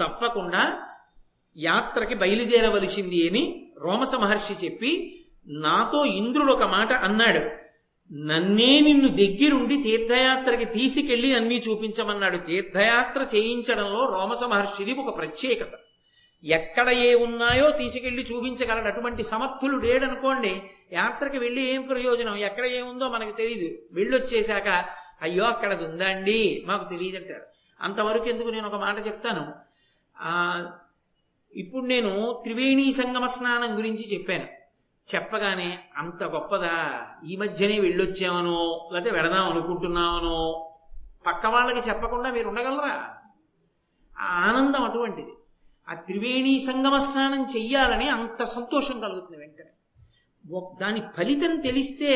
[0.00, 0.82] తప్పకుండా
[1.56, 7.64] యాత్రకి బయలుదేరవలసింది అని రోమస మహర్షి చెప్పి నాతో ఇంద్రుడు ఒక మాట అన్నాడు.
[8.12, 12.36] నన్నే నిన్ను దగ్గరుండి తీర్థయాత్రకి తీసుకెళ్ళి అన్నీ చూపించమన్నాడు.
[12.36, 15.72] తీర్థయాత్ర చేయించడంలో రోమస మహర్షిది ఒక ప్రత్యేకత.
[16.44, 18.88] ఎక్కడ ఏ ఉన్నాయో తీసుకెళ్ళి చూపించగలడు.
[18.88, 22.36] అటువంటి సమర్థులు లేడనుకోండి యాత్రకి వెళ్ళి ఏం ప్రయోజనం?
[22.36, 24.68] ఎక్కడ ఏముందో మనకు తెలియదు వెళ్ళొచ్చేశాక
[25.22, 27.46] అయ్యో అక్కడ ఉందండి మాకు తెలియదు అంటారు
[27.80, 29.54] అంతవరకు ఎందుకు నేను ఒక మాట చెప్తాను?
[31.52, 34.46] ఇప్పుడు నేను త్రివేణి సంగమ స్నానం గురించి చెప్పాను.
[35.14, 40.70] చెప్పగానే అంత గొప్పదా ఈ మధ్యనే వెళ్ళొచ్చామనో లేకపోతే వెడదాం అనుకుంటున్నామనో
[41.26, 42.94] పక్క వాళ్ళకి చెప్పకుండా మీరు ఉండగలరా?
[44.18, 45.32] ఆ ఆనందం అటువంటిది.
[45.88, 49.72] ఆ త్రివేణి సంగమ స్నానం చెయ్యాలని అంత సంతోషం కలుగుతుంది వెంటనే.
[50.80, 52.12] దాని ఫలితం తెలిస్తే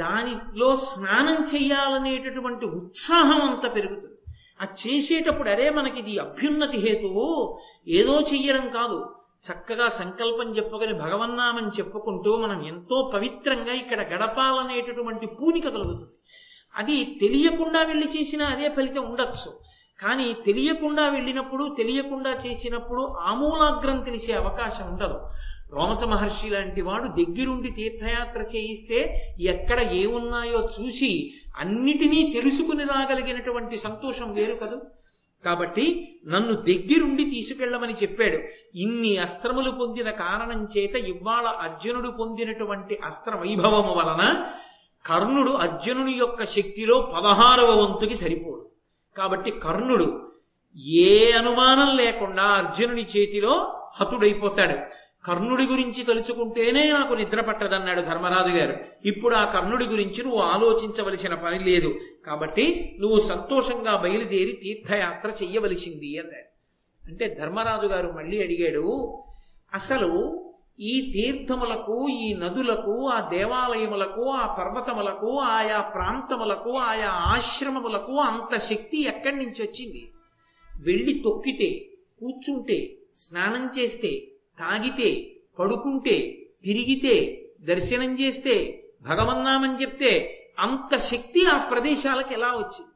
[0.00, 4.19] దానిలో స్నానం చెయ్యాలనేటటువంటి ఉత్సాహం అంత పెరుగుతుంది.
[4.60, 8.98] ఆ చేసేటప్పుడు అరే మనకి ఇది అభ్యున్నతి హేతువు ఏదో చెయ్యడం కాదు.
[9.40, 16.10] చక్కగా సంకల్పం చెప్పుకొని భగవన్నామం చెప్పుకుంటూ మనం ఎంతో పవిత్రంగా ఇక్కడ గడపాలనేటటువంటి పూనిక కలుగుతుంది.
[16.76, 19.52] అది తెలియకుండా వెళ్ళి చేసినా అదే ఫలితం ఉండొచ్చు.
[20.00, 25.18] కానీ తెలియకుండా వెళ్ళినప్పుడు తెలియకుండా చేసినప్పుడు ఆమూలాగ్రం తెలిసే అవకాశం ఉండదు.
[25.72, 34.54] రోమస మహర్షి లాంటి వాడు దగ్గరుండి తీర్థయాత్ర చేయిస్తే ఎక్కడ ఏమున్నాయో చూసి అన్నిటినీ తెలుసుకుని రాగలిగినటువంటి సంతోషం వేరు
[34.54, 34.80] కదూ.
[35.44, 38.38] కాబట్టి నన్ను దగ్గరుండి తీసుకెళ్ళమని చెప్పాడు.
[38.78, 44.46] ఇన్ని అస్త్రములు పొందిన కారణం చేత ఇవాళ అర్జునుడు పొందినటువంటి అస్త్ర వైభవము వలన
[45.06, 48.70] కర్ణుడు అర్జునుని యొక్క శక్తిలో పదహారవ వంతుకి సరిపోడు.
[49.16, 50.32] కాబట్టి కర్ణుడు
[50.76, 54.78] ఏ అనుమానం లేకుండా అర్జునుని చేతిలో హతుడైపోతాడు.
[55.24, 58.78] కర్ణుడి గురించి తలుచుకుంటేనే నాకు నిద్ర పట్టదన్నాడు ధర్మరాజు గారు.
[59.04, 62.00] ఇప్పుడు ఆ కర్ణుడి గురించి నువ్వు ఆలోచించవలసిన పని లేదు.
[62.26, 66.50] కాబట్టి నువ్వు సంతోషంగా బయలుదేరి తీర్థయాత్ర చెయ్యవలసింది అన్నాడు.
[67.08, 69.18] అంటే ధర్మరాజు గారు మళ్ళీ అడిగాడు
[69.74, 70.40] అసలు
[70.80, 79.36] ఈ తీర్థములకు ఈ నదులకు ఆ దేవాలయములకు ఆ పర్వతములకు ఆయా ప్రాంతములకు ఆయా ఆశ్రమములకు అంత శక్తి ఎక్కడి
[79.36, 80.10] నుంచి వచ్చింది?
[80.86, 81.86] వెళ్ళి తొక్కితే
[82.20, 84.29] కూర్చుంటే స్నానం చేస్తే
[84.60, 92.90] తాగితే పడుకుంటే తిరిగితే దర్శనం చేస్తే భగవన్నామని చెప్తే అంత శక్తి ఆ ప్రదేశాలకు ఎలా వచ్చింది?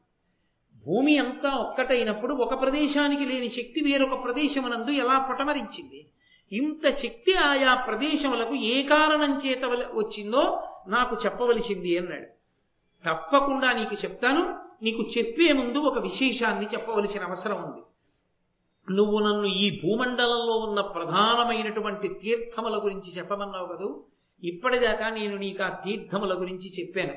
[0.85, 6.05] భూమి అంతా ఒక్కటైనప్పుడు ఒక ప్రదేశానికి లేని శక్తి వేరొక ప్రదేశమునందు ఎలా పటమరించింది?
[6.51, 12.25] ఇంత శక్తి ఆయా ప్రదేశములకు ఏ కారణం చేత వల- వచ్చిందో నాకు చెప్పవలసింది అన్నాడు.
[13.09, 17.81] తప్పకుండా నీకు చెప్తాను నీకు చెప్పే ముందు ఒక విశేషాన్ని చెప్పవలసిన అవసరం ఉంది.
[18.91, 24.03] నువ్వు నన్ను ఈ భూమండలంలో ఉన్న ప్రధానమైనటువంటి తీర్థముల గురించి చెప్పమన్నావు కదూ?
[24.43, 27.13] ఇప్పటిదాకా నేను నీకు ఆ తీర్థముల గురించి చెప్పాను.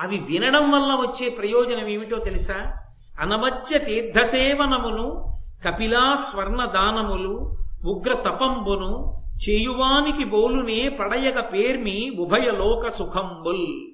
[0.00, 2.72] అవి వినడం వల్ల వచ్చే ప్రయోజనం ఏమిటో తెలుసా?
[3.20, 13.90] అనవచ్చ తీర్థసేవనమును కపిలా స్వర్ణ దానములు ఉగ్ర తపంబును చేయువానికి బోలునే పడయగ పేర్మి ఉభయలోక సుఖంబుల్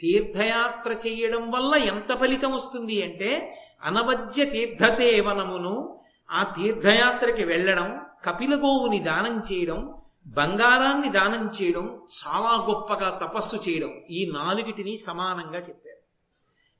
[0.00, 5.99] తీర్థయాత్ర చేయడం వల్ల ఎంత ఫలితం వస్తుంది అంటే అనవజ్య తీర్థసేవనమును
[6.30, 9.94] ఆ తీర్థయాత్రకి వెళ్ళడం కపిలగోవుని దానం చేయడం
[10.26, 16.00] బంగారాన్ని దానం చేయడం చాలా గొప్పగా తపస్సు చేయడం ఈ నాలుగిటిని సమానంగా చెప్పారు.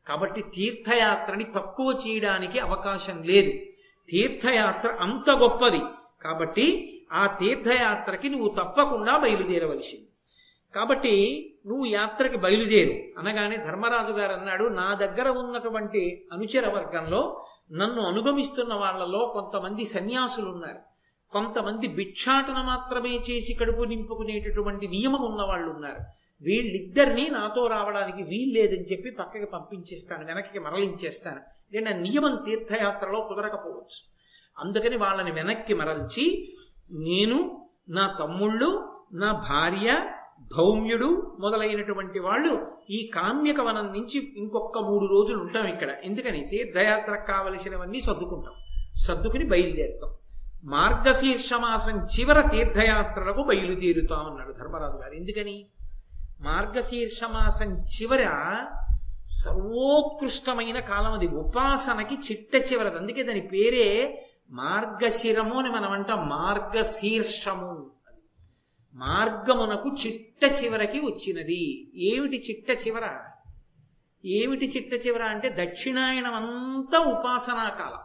[0.09, 3.51] కాబట్టి తీర్థయాత్రని తక్కువ చేయడానికి అవకాశం లేదు.
[4.09, 5.81] తీర్థయాత్ర అంత గొప్పది.
[6.23, 10.07] కాబట్టి ఆ తీర్థయాత్రకి నువ్వు తప్పకుండా బయలుదేరవలసింది.
[10.75, 13.21] కాబట్టి నువ్వు యాత్రకి బయలుదేరు.
[13.21, 20.79] అనగానే ధర్మరాజు గారు అన్నాడు నా దగ్గర ఉన్నటువంటి అనుచర వర్గంలో నన్ను అనుగమిస్తున్న వాళ్ళలో కొంతమంది సన్యాసులు ఉన్నారు
[21.31, 25.99] కొంతమంది భిక్షాటన మాత్రమే చేసి కడుపు నింపుకునేటటువంటి నియమం ఉన్న వాళ్ళు ఉన్నారు
[26.43, 31.41] వీళ్ళిద్దరినీ నాతో రావడానికి వీల్లేదని చెప్పి పక్కకి పంపించేస్తాను వెనక్కి మరలించేస్తాను.
[31.73, 34.11] నేను నియమం తీర్థయాత్రలో కుదరకపోవచ్చు.
[34.59, 36.55] అందుకని వాళ్ళని వెనక్కి మరల్చి
[36.91, 40.13] నేను నా తమ్ముళ్ళు నా భార్య
[40.57, 45.89] ధౌమ్యుడు మొదలైనటువంటి వాళ్ళు ఈ కామ్యక వనం నుంచి ఇంకొక మూడు రోజులు ఉంటాం ఇక్కడ.
[46.05, 46.49] ఎందుకని?
[46.51, 48.55] తీర్థయాత్రకు కావలసినవన్నీ సర్దుకుంటాం.
[48.95, 50.15] సర్దుకుని బయలుదేరుతాం.
[50.65, 55.13] మార్గశీర్షమాసం చివర తీర్థయాత్రలకు బయలుదేరుతామన్నాడు ధర్మరాజు గారు.
[55.13, 55.67] ఎందుకని?
[56.41, 58.57] మార్గశీర్షమాసం చివర
[59.27, 61.29] సర్వోత్కృష్టమైన కాలం అది.
[61.29, 62.97] ఉపాసనకి చిట్ట చివరది.
[62.97, 66.29] అందుకే దాని పేరే మార్గశిరము అని మనం అంటాం.
[66.29, 67.91] మార్గశీర్షము.
[68.95, 71.93] మార్గమునకు చిట్ట చివరకి వచ్చినది.
[71.95, 73.11] ఏమిటి చిట్ట చివర?
[74.25, 77.99] ఏమిటి చిట్ట చివర అంటే దక్షిణాయనం అంతా ఉపాసనా కాలం.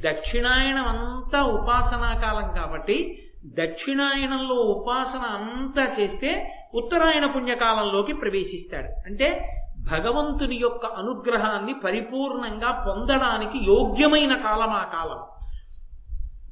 [0.00, 9.06] దక్షిణాయనం అంతా ఉపాసనా కాలం కాబట్టి దక్షిణాయనంలో ఉపాసన అంతా చేస్తే ఉత్తరాయణ పుణ్యకాలంలోకి ప్రవేశిస్తాడు.
[9.06, 15.46] అంటే భగవంతుని యొక్క అనుగ్రహాన్ని పరిపూర్ణంగా పొందడానికి యోగ్యమైన కాలం ఆ కాలం.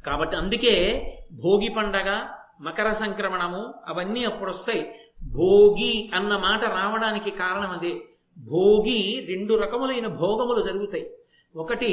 [0.06, 8.00] కాబట్టి అందుకే భోగి పండగ మకర సంక్రమణము అవన్నీ అప్పుడు వస్తాయి భోగి అన్న మాట రావడానికి కారణం అదే.
[8.38, 11.10] భోగి రెండు రకములైన భోగములు జరుగుతాయి.
[11.56, 11.92] ఒకటి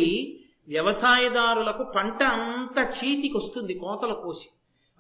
[0.68, 4.50] వ్యవసాయదారులకు పంట అంతా చేతికి వస్తుంది కోతలు కోసి.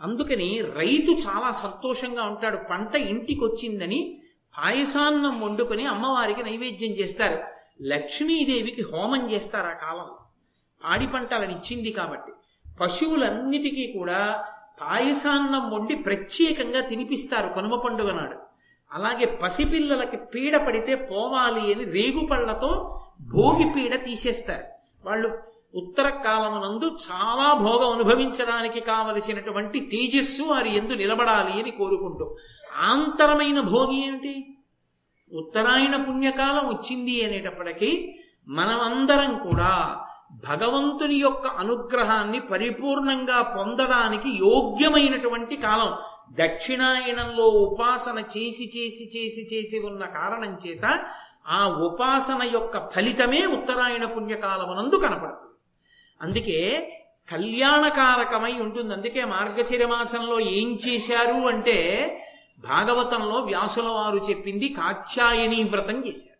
[0.01, 2.57] అందుకని రైతు చాలా సంతోషంగా ఉంటాడు.
[2.57, 4.21] పంట ఇంటికి వచ్చిందని
[4.57, 7.43] పాయసాన్నం వండుకొని అమ్మవారికి నైవేద్యం చేస్తారు.
[7.83, 10.17] లక్ష్మీదేవికి హోమం చేస్తారు ఆ కాలంలో.
[10.83, 12.31] పాడి పంటలను ఇచ్చింది కాబట్టి.
[12.81, 14.45] పశువులన్నిటికీ కూడా
[14.81, 18.37] పాయసాన్నం వండి ప్రత్యేకంగా తినిపిస్తారు కనుమ పండుగ నాడు.
[18.93, 24.63] అలాగే పసిపిల్లలకి పీడ పడితే పోవాలి అని రేగుపళ్ళతో భోగి పీడ తీసేస్తారు.
[25.05, 25.39] వాళ్ళు
[25.75, 32.37] ఉత్తర కాలమునందు చాలా భోగం అనుభవించడానికి కావలసినటువంటి తేజస్సు వారి ఎందు నిలబడాలి అని కోరుకుంటూ.
[32.77, 34.57] ఆంతరమైన భోగి ఏమిటి?
[35.31, 38.15] ఉత్తరాయణ పుణ్యకాలం వచ్చింది అనేటప్పటికీ
[38.47, 40.01] మనమందరం కూడా
[40.43, 45.97] భగవంతుని యొక్క అనుగ్రహాన్ని పరిపూర్ణంగా పొందడానికి యోగ్యమైనటువంటి కాలం.
[46.31, 51.03] దక్షిణాయనంలో ఉపాసన చేసి చేసి చేసి చేసి ఉన్న కారణం చేత
[51.47, 55.53] ఆ ఉపాసన యొక్క ఫలితమే ఉత్తరాయణ పుణ్యకాలమునందు కనపడుతుంది.
[56.21, 56.91] అందుకే
[57.31, 58.93] కళ్యాణకారకమై ఉంటుంది.
[58.93, 61.77] అందుకే మార్గశిర మాసంలో ఏం చేశారు అంటే
[62.59, 66.35] భాగవతంలో వ్యాసుల వారు చెప్పింది కాత్యాయని వ్రతం చేశారు.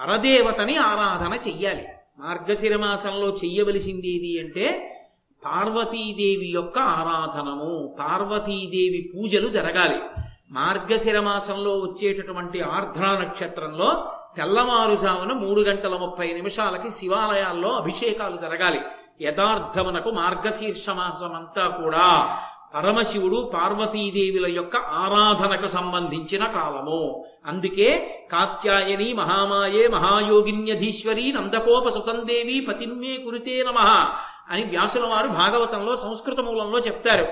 [0.00, 1.88] పరదేవతని ఆరాధన చెయ్యాలి.
[2.18, 4.94] మార్గశిర మాసంలో చెయ్యవలసింది ఏది అంటే
[5.44, 10.00] పార్వతీదేవి యొక్క ఆరాధనము పార్వతీదేవి పూజలు జరగాలి.
[10.50, 18.80] మార్గశిర మాసంలో వచ్చేటటువంటి ఆర్ధ్ర నక్షత్రంలో తెల్లవారుజామున మూడు గంటల ముప్పై నిమిషాలకి శివాలయాల్లో అభిషేకాలు జరగాలి.
[19.22, 22.38] యథార్థమునకు మార్గశీర్ష మాసమంతా కూడా
[22.74, 27.24] పరమశివుడు పార్వతీదేవుల యొక్క ఆరాధనకు సంబంధించిన కాలము.
[27.46, 27.88] అందుకే
[28.32, 33.78] కాత్యాయని మహామాయే మహాయోగిన్యధీశ్వరి నందకోప సుతందేవి పతిమ్మే కురితే నమ
[34.50, 37.26] అని వ్యాసుల వారు భాగవతంలో సంస్కృత మూలంలో చెప్తారు.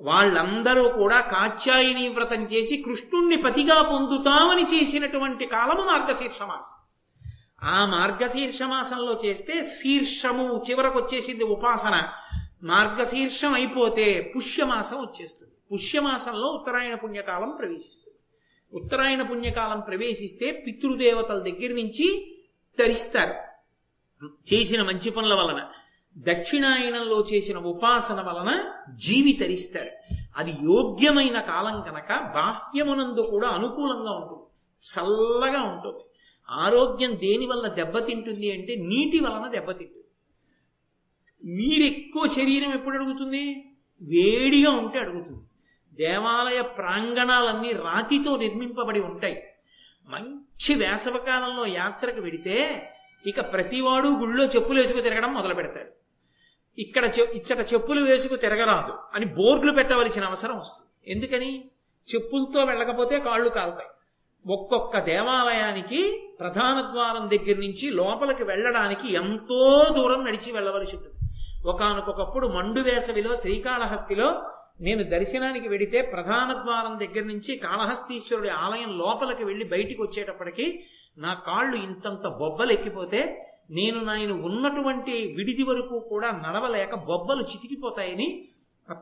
[0.00, 6.78] వాళ్ళందరూ కూడా కాత్యాయని వ్రతం చేసి కృష్ణుణ్ణి పతిగా పొందుతామని చేసినటువంటి కాలము మార్గశీర్ష మాసం
[7.64, 12.02] ఆ మార్గశీర్ష మాసంలో చేస్తే శీర్షము చివరకు వచ్చేసింది ఉపాసన.
[12.62, 15.52] మార్గశీర్షం అయిపోతే పుష్యమాసం వచ్చేస్తుంది.
[15.72, 18.18] పుష్యమాసంలో ఉత్తరాయణ పుణ్యకాలం ప్రవేశిస్తుంది.
[18.82, 22.36] ఉత్తరాయణ పుణ్యకాలం ప్రవేశిస్తే పితృదేవతల దగ్గర నుంచి
[22.78, 23.34] తరిస్తారు.
[24.54, 25.66] చేసిన మంచి పనుల వలన
[26.18, 30.14] దక్షిణాయనంలో చేసిన ఉపాసన వలన జీవి తరిస్తాడు.
[30.36, 34.42] అది యోగ్యమైన కాలం కనుక బాహ్యమునందు కూడా అనుకూలంగా ఉంటుంది.
[34.80, 36.04] చల్లగా ఉంటుంది.
[36.50, 40.01] ఆరోగ్యం దేని వల్ల దెబ్బతింటుంది అంటే నీటి వలన దెబ్బతింటుంది.
[41.44, 43.64] నీరెక్కువ శరీరం ఎప్పుడు అడుగుతుంది?
[44.02, 45.40] వేడిగా ఉంటే అడుగుతుంది.
[45.94, 49.42] దేవాలయ ప్రాంగణాలన్నీ రాతితో నిర్మింపబడి ఉంటాయి.
[50.08, 52.88] మంచి వేసవకాలంలో యాత్రకు వెడితే
[53.26, 55.90] ఇక ప్రతివాడు గుళ్ళో చెప్పులు వేసుకు తిరగడం మొదలు పెడతాడు.
[56.78, 61.12] ఇక్కడ ఇచ్చట చెప్పులు వేసుకు తిరగరాదు అని బోర్డులు పెట్టవలసిన అవసరం వస్తుంది.
[61.12, 61.70] ఎందుకని?
[62.14, 63.88] చెప్పులతో వెళ్ళకపోతే కాళ్ళు కాలుతాయి.
[64.52, 71.21] ఒక్కొక్క దేవాలయానికి ప్రధాన ద్వారం దగ్గర నుంచి లోపలికి వెళ్ళడానికి ఎంతో దూరం నడిచి వెళ్ళవలసి ఉంటుంది.
[71.64, 74.28] ఒకనకొకప్పుడు మండు వేసవిలో శ్రీకాళహస్తిలో
[74.80, 80.66] నేను దర్శనానికి వెడితే ప్రధాన ద్వారం దగ్గర నుంచి కాళహస్తీశ్వరుడి ఆలయం లోపలికి వెళ్ళి బయటికి వచ్చేటప్పటికి
[81.18, 83.20] నా కాళ్ళు ఇంతంత బొబ్బలు ఎక్కిపోతే
[83.70, 88.28] నేను నాయన ఉన్నటువంటి విడిది వరకు కూడా నడవలేక బొబ్బలు చితికిపోతాయని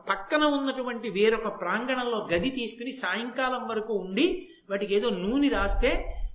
[0.05, 4.27] పక్కన ఉన్నటువంటి వేరొక ప్రాంగణంలో గది తీసుకుని సాయంకాలం వరకు ఉండి
[4.69, 5.91] వాటికి ఏదో నూనె రాస్తే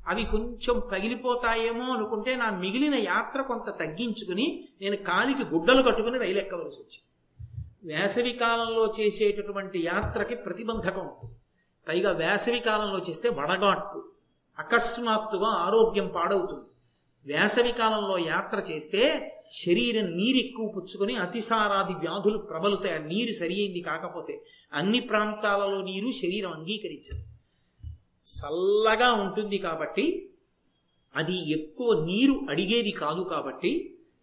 [0.07, 6.83] అవి కొంచెం పగిలిపోతాయేమో అనుకుంటే నా మిగిలిన యాత్ర కొంత తగ్గించుకుని నేను కాలికి గుడ్డలు కట్టుకుని రైలు ఎక్కవలసి
[6.83, 7.07] వచ్చింది.
[7.85, 11.37] వేసవి కాలంలో చేసేటటువంటి యాత్రకి ప్రతిబంధకం ఉంటుంది.
[11.89, 14.11] పైగా వేసవి కాలంలో చేస్తే వడగాట్టు
[14.59, 16.65] అకస్మాత్తుగా ఆరోగ్యం పాడవుతుంది.
[17.33, 19.01] వేసవి కాలంలో యాత్ర చేస్తే
[19.53, 22.95] శరీరం నీరు ఎక్కువ పుచ్చుకొని అతిసారాది వ్యాధులు ప్రబలుతాయి.
[22.95, 27.26] ఆ నీరు సరి అయింది కాకపోతే అన్ని ప్రాంతాలలో నీరు శరీరం అంగీకరించదు.
[28.27, 30.07] చల్లగా ఉంటుంది కాబట్టి
[31.15, 33.73] అది ఎక్కువ నీరు అడిగేది కాదు కాబట్టి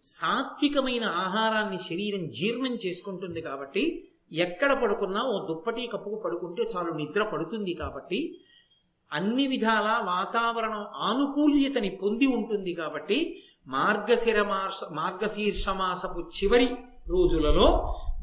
[0.02, 3.84] సాత్వికమైన ఆహారాన్ని శరీరం జీర్ణం చేసుకుంటుంది కాబట్టి
[4.32, 8.38] ఎక్కడ పడుకున్నా ఓ దుప్పటి కప్పుకు పడుకుంటే చాలు నిద్ర పడుతుంది కాబట్టి
[9.12, 13.18] అన్ని విధాల వాతావరణం ఆనుకూల్యతని పొంది ఉంటుంది కాబట్టి
[13.68, 14.42] మార్గశిర
[15.72, 16.68] మాస చివరి
[17.08, 17.68] రోజులలో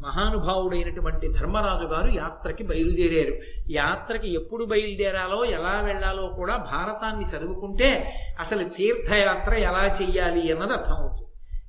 [0.02, 3.36] మహానుభావుడైనటువంటి ధర్మరాజు గారు యాత్రకి బయలుదేరారు.
[3.70, 11.28] యాత్రకి ఎప్పుడు బయలుదేరాలో ఎలా వెళ్ళాలో కూడా భారతాన్ని చదువుకుంటే అసలు తీర్థయాత్ర ఎలా చెయ్యాలి అన్నది అర్థమవుతుంది.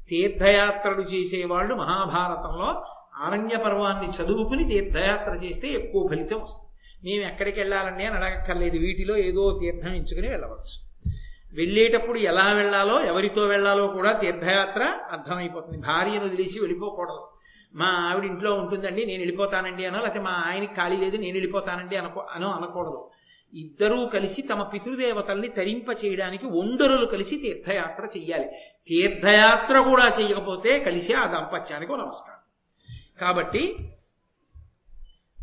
[0.08, 2.84] తీర్థయాత్రలు చేసేవాళ్ళు మహాభారతంలో
[3.22, 6.68] అరణ్య పర్వాన్ని చదువుకుని తీర్థయాత్ర చేస్తే ఎక్కువ ఫలితం వస్తుంది.
[7.04, 10.91] మేము ఎక్కడికి వెళ్ళాలండి అని అడగక్కర్లేదు వీటిలో ఏదో తీర్థం ఎంచుకుని వెళ్ళవచ్చు.
[11.52, 15.78] వెళ్ళేటప్పుడు ఎలా వెళ్ళాలో ఎవరితో వెళ్ళాలో కూడా తీర్థయాత్ర అర్థమైపోతుంది.
[15.78, 17.28] భార్యను వదిలేసి వెళ్ళిపోకూడదు.
[17.74, 22.26] మా ఆవిడ ఇంట్లో ఉంటుందండి నేను వెళ్ళిపోతానండి అనో లేకపోతే మా ఆయనకి ఖాళీ లేదు నేను వెళ్ళిపోతానండి అనుకో
[22.34, 23.10] అనో అనకూడదు.
[23.54, 28.50] ఇద్దరూ కలిసి తమ పితృదేవతల్ని తరింప చేయడానికి ఒండరులు కలిసి తీర్థయాత్ర చెయ్యాలి.
[28.86, 32.38] తీర్థయాత్ర కూడా చేయకపోతే కలిసి ఆ దాంపత్యానికి నమస్కారం.
[33.20, 33.76] కాబట్టి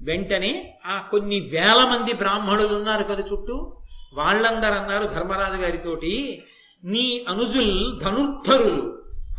[0.03, 3.78] వెంటనే ఆ కొన్ని వేల మంది బ్రాహ్మణులు ఉన్నారు కదా చుట్టూ.
[4.13, 6.13] వాళ్ళందరూ అన్నారు ధర్మరాజు గారితోటి
[6.83, 8.83] నీ అనుజుల్ ధనుర్ధరులు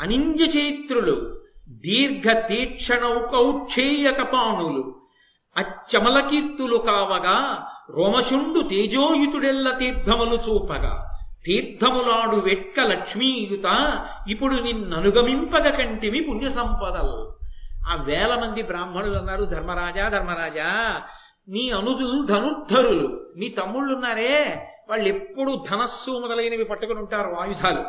[0.02, 1.16] అనింజ చరిత్రులు
[1.84, 4.82] దీర్ఘ తీక్షణౌకౌక్షేయ కపాణులు
[5.56, 7.36] అచ్చమలకీర్తులు కావగా
[7.90, 10.92] రోమశుండు తేజోయుతుడెల్ల తీర్థములు చూపగా
[11.46, 13.66] తీర్థములాడు వెట్క లక్ష్మీయుత
[14.30, 17.18] ఇప్పుడు నిన్ననుగమింపగ కంటివి పుణ్య సంపదలు
[17.86, 20.68] ఆ వేల మంది బ్రాహ్మణులు అన్నారు ధర్మరాజా ధర్మరాజా
[21.50, 23.21] నీ అనుజులు ధనుర్ధరులు.
[23.37, 27.85] నీ తమ్ముళ్ళు ఉన్నారే వాళ్ళు ఎప్పుడు ధనస్సు మొదలైనవి పట్టుకుని ఉంటారు ఆయుధాలు.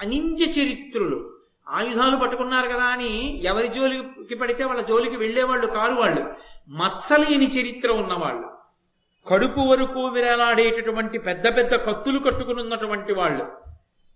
[0.00, 1.32] అనింజ చరిత్రులు.
[1.68, 6.34] ఆయుధాలు పట్టుకున్నారు కదా అని ఎవరి జోలికి పడితే వాళ్ళ జోలికి వెళ్ళేవాళ్ళు కారు వాళ్ళు.
[6.68, 8.48] మత్సలేని చరిత్ర ఉన్నవాళ్ళు.
[9.28, 13.44] కడుపు వరకు విరలాడేటటువంటి పెద్ద పెద్ద కత్తులు కట్టుకుని ఉన్నటువంటి వాళ్ళు.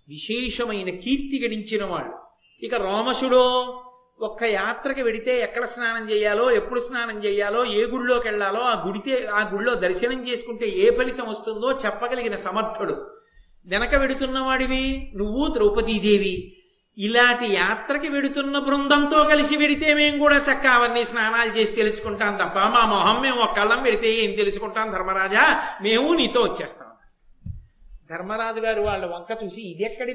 [0.09, 2.19] విశేషమైన కీర్తి గడించిన వాళ్ళు.
[2.63, 3.75] ఇక రోమశుడో
[4.21, 9.51] ఒక్క యాత్రకి వెడితే ఎక్కడ స్నానం చేయాలో ఎప్పుడు స్నానం చేయాలో ఏ గుడిలోకి వెళ్ళాలో ఆ గుడితే ఆ
[9.53, 13.11] గుడిలో దర్శనం చేసుకుంటే ఏ ఫలితం వస్తుందో చెప్పగలిగిన సమర్థుడు.
[13.67, 16.55] వెనక వెడుతున్నవాడివి నువ్వు ద్రౌపదీదేవి.
[16.99, 22.87] ఇలాంటి యాత్రకి వెడుతున్న బృందంతో కలిసి వెడితే మేము కూడా చక్క అవన్నీ స్నానాలు చేసి తెలుసుకుంటాం తప్ప మా
[22.87, 25.63] మొహం మేము ఒక్కళ్ళం వెడితే ఏం తెలుసుకుంటాం ధర్మరాజా?
[25.83, 26.89] మేము నీతో వచ్చేస్తాం.
[28.11, 30.15] ధర్మరాజు గారు వాళ్ళ వంక చూసి ఇది ఎక్కడి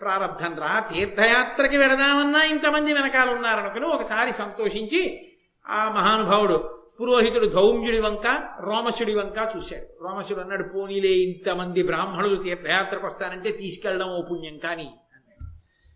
[0.00, 5.30] ప్రారంధం రా తీర్థయాత్రకి వెడదామన్నా ఇంతమంది వెనకాల ఉన్నారనుకుని ఒకసారి సంతోషించి
[5.68, 8.26] ఆ మహానుభావుడు పురోహితుడు ధౌమ్యుడి వంక
[8.60, 10.04] రోమశుడి వంక చూశాడు.
[10.04, 14.90] రోమశుడు అన్నాడు పోనీలే ఇంతమంది బ్రాహ్మణులు తీర్థయాత్రకు వస్తారంటే తీసుకెళ్ళడం ఓ పుణ్యం కానీ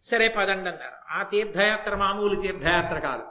[0.02, 1.12] సరే పదండి అన్నారు.
[1.12, 3.23] ఆ తీర్థయాత్ర మామూలు తీర్థయాత్ర కాదు.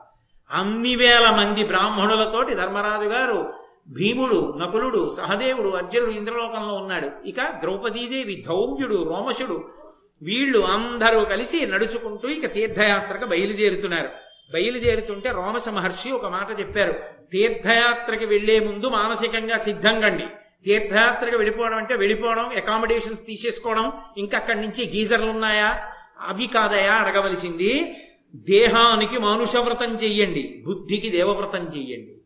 [0.52, 3.54] అన్ని వేల మంది బ్రాహ్మణులతోటి ధర్మరాజు గారు
[3.90, 7.10] భీముడు నకులుడు సహదేవుడు అర్జునుడు ఇంద్రలోకంలో ఉన్నాడు.
[7.26, 9.81] ఇక ద్రౌపదీదేవి ధౌమ్యుడు రోమశుడు
[10.22, 14.10] వీళ్ళు అందరూ కలిసి నడుచుకుంటూ ఇక తీర్థయాత్రకు బయలుదేరుతున్నారు.
[14.54, 16.92] బయలుదేరుతుంటే రోమస మహర్షి ఒక మాట చెప్పారు.
[17.32, 20.26] తీర్థయాత్రకి వెళ్ళే ముందు మానసికంగా సిద్ధంగండి
[20.66, 25.92] తీర్థయాత్రకి వెళ్ళిపోవడం అంటే వెళ్ళిపోవడం అకామిడేషన్స్ తీసేసుకోవడం ఇంకా అక్కడి నుంచి గీజర్లు ఉన్నాయా?
[26.20, 26.94] అవి కాదయా?
[26.94, 27.96] అడగవలసింది
[28.36, 32.18] దేహానికి మానుషవ్రతం చెయ్యండి బుద్ధికి దేవవ్రతం చెయ్యండి.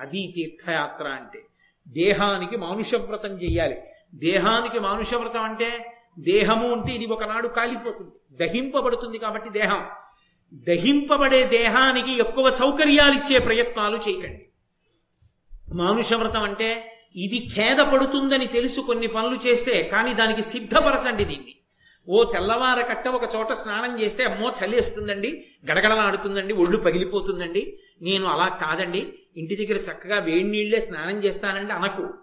[0.00, 1.44] అది తీర్థయాత్ర అంటే.
[1.88, 3.76] దేహానికి మానుషవ్రతం చెయ్యాలి.
[4.14, 8.46] దేహానికి మానుషవ్రతం అంటే దేహము అంటే ఇది ఒకనాడు కాలిపోతుంది.
[8.46, 9.84] దహింపబడుతుంది కాబట్టి దేహం.
[10.52, 14.48] దహింపబడే దేహానికి ఎక్కువ సౌకర్యాలు ఇచ్చే ప్రయత్నాలు చేయకండి.
[15.74, 21.54] మానుషవ్రతం అంటే ఇది ఖేదపడుతుందని తెలుసు కొన్ని పనులు చేస్తే కానీ దానికి సిద్ధపరచండి దీన్ని.
[22.08, 29.14] ఓ తెల్లవార కట్ట ఒక చోట స్నానం చేస్తే అమ్మో చలిస్తుందండి గడగడలాడుతుందండి ఒళ్ళు పగిలిపోతుందండి నేను అలా కాదండి
[29.36, 32.14] ఇంటి దగ్గర చక్కగా వేడి నీళ్ళే స్నానం చేస్తానండి అనకు.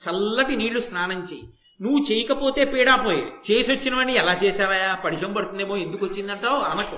[0.00, 1.42] చల్లటి నీళ్ళు స్నానం చేయి.
[1.82, 6.56] నువ్వు చేయకపోతే పీడాపోయేది చేసి వచ్చిన ఎలా చేసావా పడిశం పడుతుందేమో ఎందుకు వచ్చిందంటావు?
[6.56, 6.96] అనకు.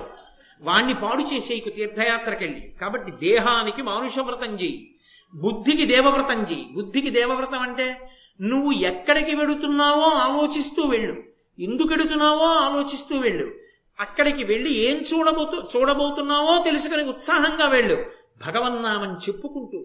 [0.61, 2.73] వాణ్ణి పాడు చేసేయకు తీర్థయాత్రకెళ్ళి.
[2.81, 4.95] కాబట్టి దేహానికి మానుషవ్రతం చేయి.
[5.35, 6.67] బుద్ధికి దేవవ్రతం చేయి.
[6.73, 11.15] బుద్ధికి దేవవ్రతం అంటే నువ్వు ఎక్కడికి వెడుతున్నావో ఆలోచిస్తూ వెళ్ళు.
[11.59, 13.51] ఎందుకు వెడుతున్నావో ఆలోచిస్తూ వెళ్ళు.
[13.99, 18.05] అక్కడికి వెళ్ళి ఏం చూడబోతు చూడబోతున్నావో తెలుసుకుని ఉత్సాహంగా వెళ్ళు.
[18.47, 19.77] భగవన్నామని చెప్పుకుంటూ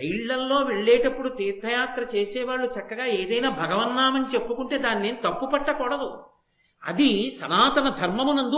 [0.00, 6.24] రైళ్ళల్లో వెళ్ళేటప్పుడు తీర్థయాత్ర చేసేవాళ్ళు చక్కగా ఏదైనా భగవన్నామని చెప్పుకుంటే దాన్ని ఏం తప్పు పట్టకూడదు.
[6.84, 8.56] అది సనాతన ధర్మమునందు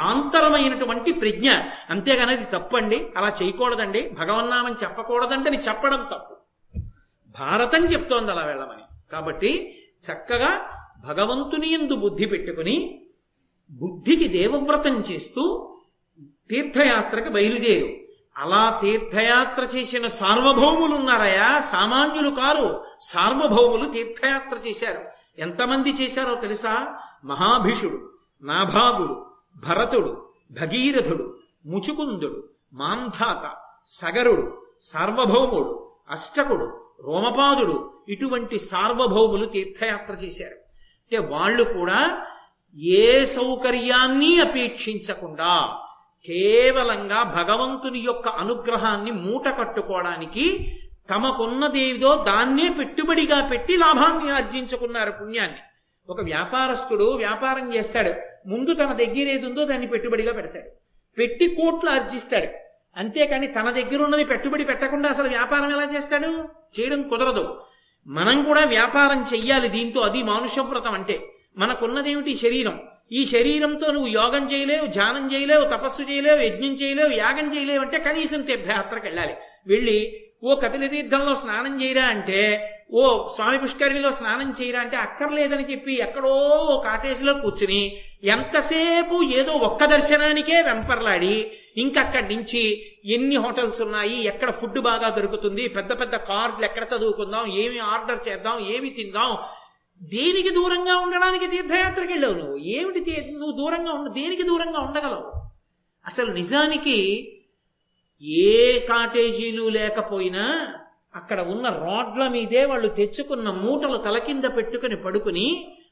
[0.00, 1.50] ఆంతరమైనటువంటి ప్రజ్ఞ.
[1.90, 6.36] అంతేగాని అది తప్పండి అలా చేయకూడదండి భగవన్నామని చెప్పకూడదండి చెప్పడం తప్పు.
[7.38, 8.82] భారతం చెప్తోంది అలా వెళ్ళమని.
[9.12, 9.78] కాబట్టి
[10.12, 13.06] చక్కగా భగవంతుని ఎందు బుద్ధి పెట్టుకుని
[13.70, 15.74] బుద్ధికి దేవవ్రతం చేస్తూ
[16.50, 18.01] తీర్థయాత్రకు బయలుదేరు.
[18.36, 22.84] అలా తీర్థయాత్ర చేసిన సార్వభౌములు ఉన్నారయా సామాన్యులు కారు.
[23.00, 25.04] సార్వభౌములు తీర్థయాత్ర చేశారు.
[25.38, 26.94] ఎంతమంది చేశారో తెలుసా?
[27.24, 28.10] మహాభిషుడు
[28.42, 29.26] నాభాగుడు
[29.68, 40.54] భరతుడు భగీరథుడు ముచుకుందుడు మాంధాత సగరుడు సార్వభౌముడు అష్టకుడు రోమపాదుడు ఇటువంటి సార్వభౌములు తీర్థయాత్ర చేశారు.
[41.02, 42.26] అంటే వాళ్ళు కూడా
[42.76, 45.78] ఏ సౌకర్యాన్ని అపేక్షించకుండా
[46.26, 50.72] కేవలంగా భగవంతుని యొక్క అనుగ్రహాన్ని మూట కట్టుకోవడానికి
[51.10, 55.58] తమకున్నదేదో దాన్నే పెట్టుబడిగా పెట్టి లాభాన్ని ఆర్జించుకున్నారు పుణ్యాన్ని.
[56.08, 58.12] ఒక వ్యాపారస్తుడు వ్యాపారం చేస్తాడు.
[58.48, 60.70] ముందు తన దగ్గర ఏది ఉందో దాన్ని పెట్టుబడిగా పెడతాడు.
[61.18, 62.46] పెట్టి కోట్లు ఆర్జిస్తాడు.
[62.96, 66.48] అంతేకాని తన దగ్గర ఉన్నది పెట్టుబడి పెట్టకుండా అసలు వ్యాపారం ఎలా చేస్తాడు?
[66.80, 67.60] చేయడం కుదరదు.
[68.06, 69.68] మనం కూడా వ్యాపారం చెయ్యాలి.
[69.68, 72.34] దీంతో అది మానుషవ్రతం అంటే మనకున్నదేమిటి?
[72.34, 72.80] శరీరం.
[73.10, 78.42] ఈ శరీరంతో నువ్వు యోగం చేయలేవు ధ్యానం చేయలేవు తపస్సు చేయలేవు యజ్ఞం చేయలేవు యాగం చేయలేవు అంటే కనీసం
[78.42, 79.34] తీర్థయాత్రకు వెళ్ళాలి.
[79.66, 79.98] వెళ్ళి
[80.44, 82.38] ఓ కపిల తీర్థంలో స్నానం చేయరా అంటే
[82.92, 86.32] ఓ స్వామి పుష్కరిణిలో స్నానం చేయరా అంటే అక్కర్లేదని చెప్పి ఎక్కడో
[86.64, 87.82] ఓ కాటేజీలో కూర్చుని
[88.32, 91.36] ఎంతసేపు ఏదో ఒక్క దర్శనానికే వెంపర్లాడి
[91.76, 92.62] ఇంకక్కడి నుంచి
[93.08, 98.58] ఎన్ని హోటల్స్ ఉన్నాయి ఎక్కడ ఫుడ్ బాగా దొరుకుతుంది పెద్ద పెద్ద కార్డులు ఎక్కడ చదువుకుందాం ఏమి ఆర్డర్ చేద్దాం
[98.74, 99.32] ఏమి తిందాం
[100.02, 102.56] దేనికి దూరంగా ఉండడానికి తీర్థయాత్రకి వెళ్ళావు నువ్వు?
[102.56, 103.00] ఏమిటి
[103.32, 105.26] నువ్వు దూరంగా ఉండ దేనికి దూరంగా ఉండగలవు?
[106.06, 106.96] అసలు నిజానికి
[108.46, 110.44] ఏ కాటేజీలు లేకపోయినా
[111.14, 115.48] అక్కడ ఉన్న రోడ్ల మీదే వాళ్ళు తెచ్చుకున్న మూటలు తల కింద పెట్టుకుని పడుకుని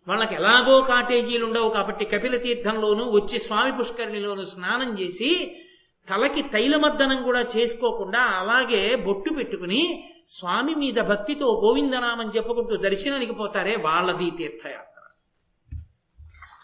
[0.08, 5.30] వాళ్ళకి ఎలాగో కాటేజీలు ఉండవు కాబట్టి కపిల తీర్థంలోనూ వచ్చి స్వామి పుష్కరిణిలోనూ స్నానం చేసి
[6.08, 14.30] తలకి తైలమర్దనం కూడా చేసుకోకుండా అలాగే బొట్టు పెట్టుకుని స్వామి మీద భక్తితో గోవిందనామని చెప్పుకుంటూ దర్శనానికి పోతారే వాళ్ళది
[14.30, 15.02] తీర్థయాత్ర.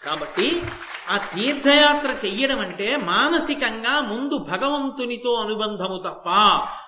[0.05, 0.63] కాబట్టి
[1.11, 6.29] ఆ తీర్థయాత్ర చెయ్యడం అంటే మానసికంగా ముందు భగవంతునితో అనుబంధము తప్ప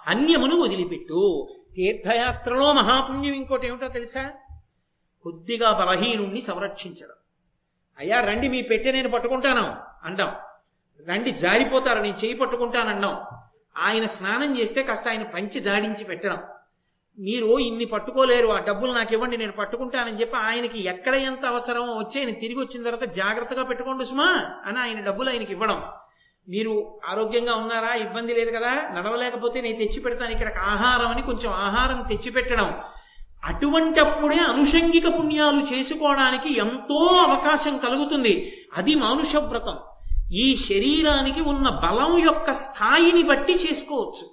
[0.07, 1.49] అన్యమును వదిలిపెట్టు.
[1.75, 4.31] తీర్థయాత్రలో మహాపుణ్యం ఇంకోటి ఏమిటో తెలుసా?
[5.23, 7.15] కొద్దిగా బలహీనుణ్ణి సంరక్షించడం.
[7.99, 10.33] అయ్యా రండి మీ పెట్టె నేను పట్టుకుంటాను అంటాం.
[11.07, 13.17] రండి జారిపోతారు నేను చేయి పట్టుకుంటానన్నాం
[13.77, 16.39] ఆయన స్నానం చేస్తే కాస్త ఆయన పంచి జాడించి పెట్టడం.
[17.19, 22.21] మీరు ఇన్ని పట్టుకోలేరు ఆ డబ్బులు నాకు ఇవ్వండి నేను పట్టుకుంటానని చెప్పి ఆయనకి ఎక్కడ ఎంత అవసరమో వచ్చి
[22.21, 24.29] ఆయన తిరిగి వచ్చిన తర్వాత జాగ్రత్తగా పెట్టుకోండి సుమా
[24.65, 25.83] అని ఆయన డబ్బులు ఆయనకి ఇవ్వడం.
[26.49, 27.95] మీరు ఆరోగ్యంగా ఉన్నారా?
[27.95, 28.89] ఇబ్బంది లేదు కదా?
[28.93, 32.81] నడవలేకపోతే నేను తెచ్చి పెడతాను ఇక్కడ ఆహారం అని కొంచెం ఆహారం తెచ్చిపెట్టడం
[33.45, 38.53] అటువంటప్పుడే అనుషంగిక పుణ్యాలు చేసుకోవడానికి ఎంతో అవకాశం కలుగుతుంది.
[38.77, 39.77] అది మానుష వ్రతం
[40.33, 44.31] ఈ శరీరానికి ఉన్న బలం యొక్క స్థాయిని బట్టి చేసుకోవచ్చు.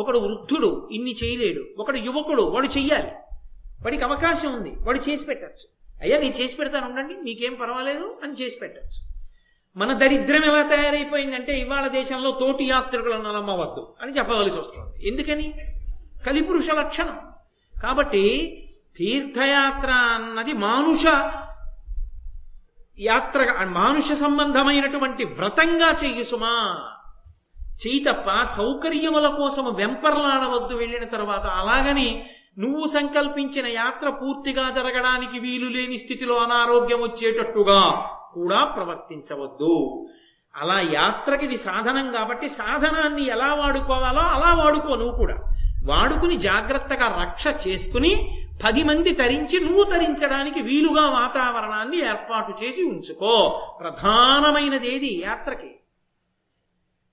[0.00, 1.64] ఒకడు వృద్ధుడు ఇన్ని చేయలేడు.
[1.78, 3.10] ఒకడు యువకుడు వాడు చెయ్యాలి.
[3.84, 5.68] వాడికి అవకాశం ఉంది వాడు చేసి పెట్టచ్చు.
[6.02, 9.14] అయ్యా నేను చేసి పెడతాను ఉండండి మీకేం పర్వాలేదు అని చేసి పెట్టచ్చు.
[9.76, 15.08] మన దరిద్రం ఎలా తయారైపోయిందంటే ఇవాళ దేశంలో తోటి యాత్రికులను నమ్మవద్దు అని చెప్పవలసి వస్తుంది.
[15.08, 15.54] ఎందుకని?
[16.26, 17.18] కలిపురుష లక్షణం.
[17.82, 18.64] కాబట్టి
[18.96, 21.04] తీర్థయాత్ర అన్నది మానుష
[23.00, 26.78] యాత్ర మానుష సంబంధమైనటువంటి వ్రతంగా చెయ్యి సుమా.
[27.86, 32.26] చెయ్యి తప్ప సౌకర్యముల కోసం వెంపర్లాడవద్దు వెళ్ళిన తర్వాత అలాగని
[32.58, 40.06] నువ్వు సంకల్పించిన యాత్ర పూర్తిగా జరగడానికి వీలు లేని స్థితిలో అనారోగ్యం వచ్చేటట్టుగా కూడా ప్రవర్తించవద్దు.
[40.56, 45.34] అలా యాత్రకి ఇది సాధనం కాబట్టి సాధనాన్ని ఎలా వాడుకోవాలో అలా వాడుకో నువ్వు కూడా.
[45.84, 53.62] వాడుకుని జాగ్రత్తగా రక్ష చేసుకుని పది మంది తరించి నువ్వు తరించడానికి వీలుగా వాతావరణాన్ని ఏర్పాటు చేసి ఉంచుకో.
[53.80, 55.74] ప్రధానమైనది ఏది యాత్రకి.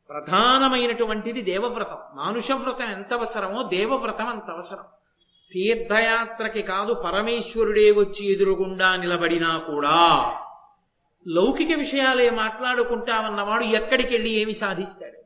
[0.10, 1.98] ప్రధానమైనటువంటిది దేవవ్రతం.
[2.14, 4.84] మానుషవ్రతం ఎంత అవసరమో దేవవ్రతం అంత అవసరం.
[5.52, 10.34] తీర్థయాత్రకి కాదు పరమేశ్వరుడే వచ్చి ఎదురుగుండా నిలబడినా కూడా.
[11.28, 15.22] లౌకిక విషయాలే మాట్లాడుకుంటామన్నవాడు ఎక్కడికి వెళ్ళి ఏమి సాధిస్తాడు?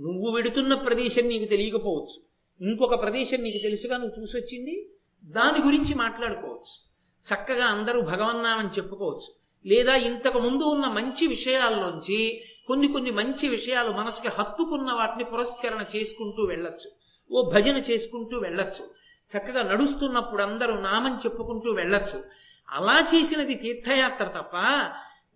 [0.00, 2.31] నువ్వు వెడుతున్న ప్రదేశం నీకు తెలియకపోవచ్చు.
[2.62, 4.90] ఇంకొక ప్రదేశం నీకు తెలుసుగా నువ్వు చూసొచ్చింది?
[5.24, 6.92] దాని గురించి మాట్లాడుకోవచ్చు.
[7.34, 9.42] చక్కగా అందరూ భగవన్నామని చెప్పుకోవచ్చు.
[9.66, 16.42] లేదా ఇంతకు ముందు ఉన్న మంచి విషయాల్లోంచి కొన్ని కొన్ని మంచి విషయాలు మనసుకి హత్తుకున్న వాటిని పురస్చరణ చేసుకుంటూ
[16.42, 16.90] వెళ్ళొచ్చు.
[17.32, 18.90] ఓ భజన చేసుకుంటూ వెళ్ళొచ్చు.
[19.36, 22.24] చక్కగా నడుస్తున్నప్పుడు అందరూ నామం చెప్పుకుంటూ వెళ్ళొచ్చు.
[22.70, 24.52] అలా చేసినది తీర్థయాత్ర తప్ప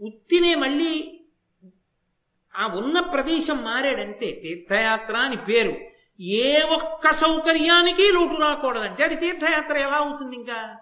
[0.01, 1.21] ఉత్తినే మళ్ళీ
[2.57, 5.96] ఆ ఉన్న ప్రదేశం మారాడంతే తీర్థయాత్ర అని పేరు.
[6.21, 10.77] ఏ ఒక్క సౌకర్యానికి లోటు రాకూడదంటే అది తీర్థయాత్ర ఎలా అవుతుంది ఇంకా?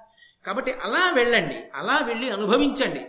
[0.46, 3.00] కాబట్టి అలా వెళ్ళండి అలా వెళ్ళి అనుభవించండి.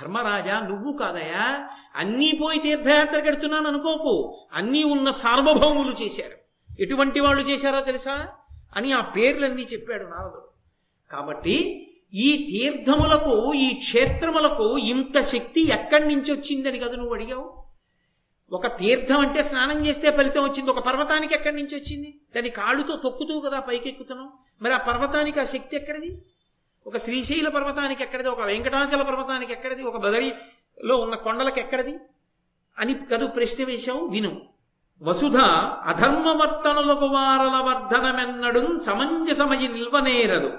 [0.00, 4.46] ధర్మరాజా నువ్వు కాదయా అన్నీ పోయి తీర్థయాత్ర కడుతున్నాను అనుకోకు.
[4.52, 6.38] అన్నీ ఉన్న సార్వభౌములు చేశారు.
[6.82, 8.28] ఎటువంటి వాళ్ళు చేశారో తెలుసా?
[8.76, 10.48] అని ఆ పేర్లన్నీ చెప్పాడు నారదుడు.
[11.12, 17.67] కాబట్టి ఈ తీర్థములకు ఈ క్షేత్రములకు ఇంత శక్తి ఎక్కడి నుంచి వచ్చిందని కదా నువ్వు అడిగావు?
[18.52, 20.70] ఒక తీర్థం అంటే స్నానం చేస్తే ఫలితం వచ్చింది.
[20.70, 22.20] ఒక పర్వతానికి ఎక్కడి నుంచి వచ్చింది?
[22.36, 24.32] దాని కాళ్ళుతో తొక్కుతూ కదా పైకెక్కుతున్నాం
[24.62, 26.22] మరి ఆ పర్వతానికి ఆ శక్తి ఎక్కడిది?
[26.86, 28.28] ఒక శ్రీశైల పర్వతానికి ఎక్కడిది?
[28.28, 29.82] ఒక వెంకటాచల పర్వతానికి ఎక్కడిది?
[29.82, 31.96] ఒక బదరిలో ఉన్న కొండలకు ఎక్కడిది?
[32.78, 34.40] అని కదు ప్రశ్న వేశావు విను.
[35.02, 35.36] వసుధ
[35.86, 40.52] అధర్మవర్తనులకు వారల వర్ధనమెన్నడు సమంజసమయ నిల్వనేరదు.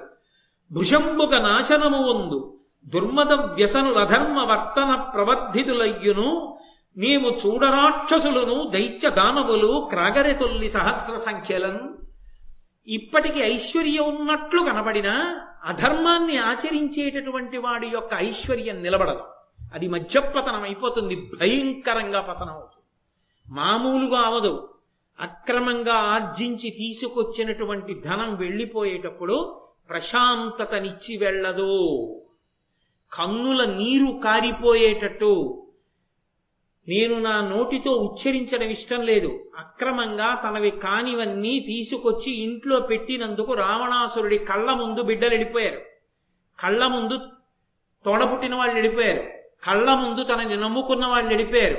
[0.71, 6.58] భుషంబుక నాశనము వందు దుర్మద వ్యసనులధర్మ వర్తన ప్రవర్ధితులయ్యును.
[6.97, 11.97] మేము చూడరాక్షసులను దైత్య దానవులు క్రాగరెతొల్లి సహస్ర సంఖ్యలను.
[12.87, 19.23] ఇప్పటికి ఐశ్వర్యం ఉన్నట్లు కనబడినా అధర్మాన్ని ఆచరించేటటువంటి వాడి యొక్క ఐశ్వర్యం నిలబడదు.
[19.73, 22.85] అది మధ్యపతనం అయిపోతుంది భయంకరంగా పతనం అవుతుంది.
[23.49, 24.69] మామూలుగా అవదు.
[25.19, 32.05] అక్రమంగా ఆర్జించి తీసుకొచ్చినటువంటి ధనం వెళ్ళిపోయేటప్పుడు ప్రశాంతతనిచ్చి వెళ్ళదు.
[33.13, 35.58] కన్నుల నీరు కారిపోయేటట్టు
[36.89, 39.31] నేను నా నోటితో ఉచ్చరించడం ఇష్టం లేదు.
[39.57, 45.81] అక్రమంగా తనవి కానివన్నీ తీసుకొచ్చి ఇంట్లో పెట్టినందుకు రావణాసురుడి కళ్ళ ముందు బిడ్డలు వెళ్ళిపోయారు
[46.59, 47.17] కళ్ళ ముందు
[48.05, 49.23] తోడపుట్టిన వాళ్ళు వెళ్ళిపోయారు
[49.65, 51.77] కళ్ళ ముందు తనని నమ్ముకున్న వాళ్ళు వెళ్ళిపోయారు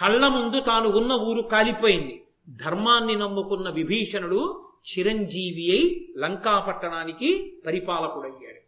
[0.00, 2.22] కళ్ళ ముందు తాను ఉన్న ఊరు కాలిపోయింది.
[2.48, 8.60] ధర్మాన్ని నమ్ముకున్న విభీషణుడు చిరంజీవి అయి లంకాపట్టణానికి పరిపాలకుడయ్యాడు.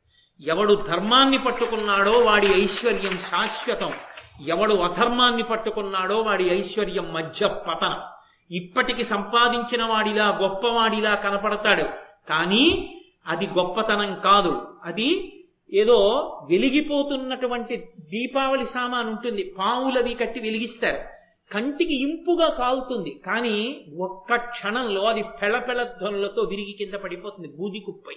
[0.51, 3.91] ఎవడు ధర్మాన్ని పట్టుకున్నాడో వాడి ఐశ్వర్యం శాశ్వతం.
[4.47, 8.01] ఎవడు అధర్మాన్ని పట్టుకున్నాడో వాడి ఐశ్వర్యం మధ్య పతనం.
[8.51, 11.83] ఇప్పటికి సంపాదించిన వాడిలా గొప్పవాడిలా కనపడతాడు.
[12.29, 12.95] కానీ
[13.27, 14.67] అది గొప్పతనం కాదు.
[14.85, 15.35] అది
[15.73, 15.99] ఏదో
[16.51, 19.55] వెలిగిపోతున్నటువంటి దీపావళి సామాన్ ఉంటుంది.
[19.59, 20.99] పావులవి కట్టి వెలిగిస్తారు.
[21.55, 23.21] కంటికి ఇంపుగా కాలుతుంది.
[23.27, 27.49] కానీ ఒక్క క్షణంలో అది పెళపెళ ధ్వనులతో విరిగి కింద పడిపోతుంది.
[27.49, 28.15] బూది కుప్పై.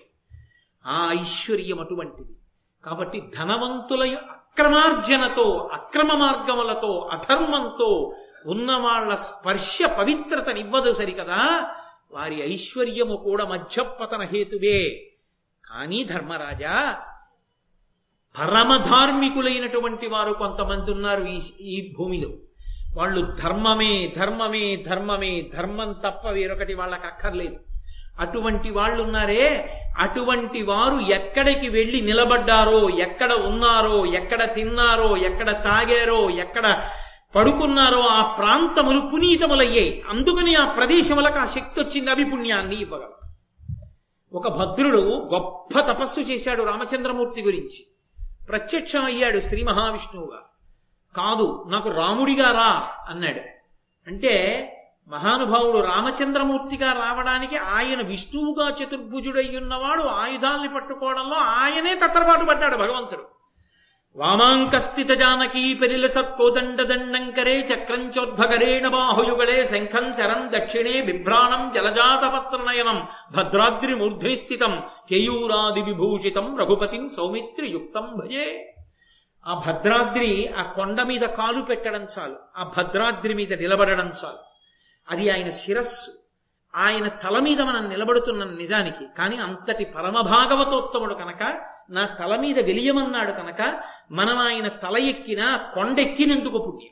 [0.85, 2.31] ఆ ఐశ్వర్యం అటువంటిది.
[2.85, 4.17] కాబట్టి ధనవంతుల
[4.51, 11.67] అక్రమార్జనతో అక్రమ మార్గములతో అధర్మంతో ఉన్న వాళ్ళ స్పర్శ పవిత్రతనివ్వదు సరికదా?
[12.11, 13.45] వారి ఐశ్వర్యము కూడా
[14.21, 15.11] హేతువే.
[15.65, 16.97] కానీ ధర్మరాజా
[18.39, 22.29] పరమధార్మికులైనటువంటి వారు కొంతమంది ఉన్నారు ఈ ఈ భూమిలో.
[22.95, 27.70] వాళ్ళు ధర్మమే ధర్మమే ధర్మమే ధర్మం తప్ప వేరొకటి వాళ్ళకి అక్కర్లేదు
[28.19, 36.83] అటువంటి వాళ్ళు ఉన్నారే అటువంటి వారు ఎక్కడికి వెళ్ళి నిలబడ్డారో ఎక్కడ ఉన్నారో ఎక్కడ తిన్నారో ఎక్కడ తాగారో ఎక్కడ
[37.35, 40.03] పడుకున్నారో ఆ ప్రాంతములు పునీతములయ్యాయి.
[40.09, 43.21] అందుకని ఆ ప్రదేశములకు ఆ శక్తి వచ్చింది అవి పుణ్యాన్ని ఇవ్వగలరు
[44.33, 47.87] ఒక భద్రుడు గొప్ప తపస్సు చేశాడు రామచంద్రమూర్తి గురించి.
[48.49, 50.39] ప్రత్యక్షం అయ్యాడు శ్రీ మహావిష్ణువుగా.
[51.17, 53.41] కాదు నాకు రాముడిగా రా అన్నాడు.
[54.07, 54.33] అంటే
[55.07, 63.23] మహానుభావుడు రామచంద్రమూర్తిగా రావడానికి ఆయన విష్ణువుగా చతుర్భుజుడై ఉన్నవాడు ఆయుధాల్ని పట్టుకోవడంలో ఆయనే తత్రపాటు పడ్డాడు భగవంతుడు.
[64.15, 66.81] వామాంకస్థిత జానకీ పెరిల సత్కోదండ
[67.73, 78.75] చక్రంచోద్భకరేణ బాహుయుగళే శంఖం శరం దక్షిణే బిభ్రాణం జలజాతపత్రనయనం భద్రాద్రి మూర్ధ్నిస్థితం కేయూరాది విభూషితం రఘుపతిం సౌమిత్రియుక్తం భయే
[79.47, 82.35] ఆ భద్రాద్రి ఆ కొండ మీద కాలు పెట్టడం చాలు.
[82.57, 84.50] ఆ భద్రాద్రి మీద నిలబడడం చాలు.
[85.11, 86.11] అది ఆయన శిరస్సు.
[86.75, 93.83] ఆయన తల మీద మనం నిలబడుతున్న నిజానికి కానీ అంతటి పరమభాగవతోత్తముడు కనుక నా తల మీద వెలియమన్నాడు కనుక
[94.11, 96.91] మనం ఆయన తల ఎక్కిన కొండెక్కినందుకు పుణ్యం.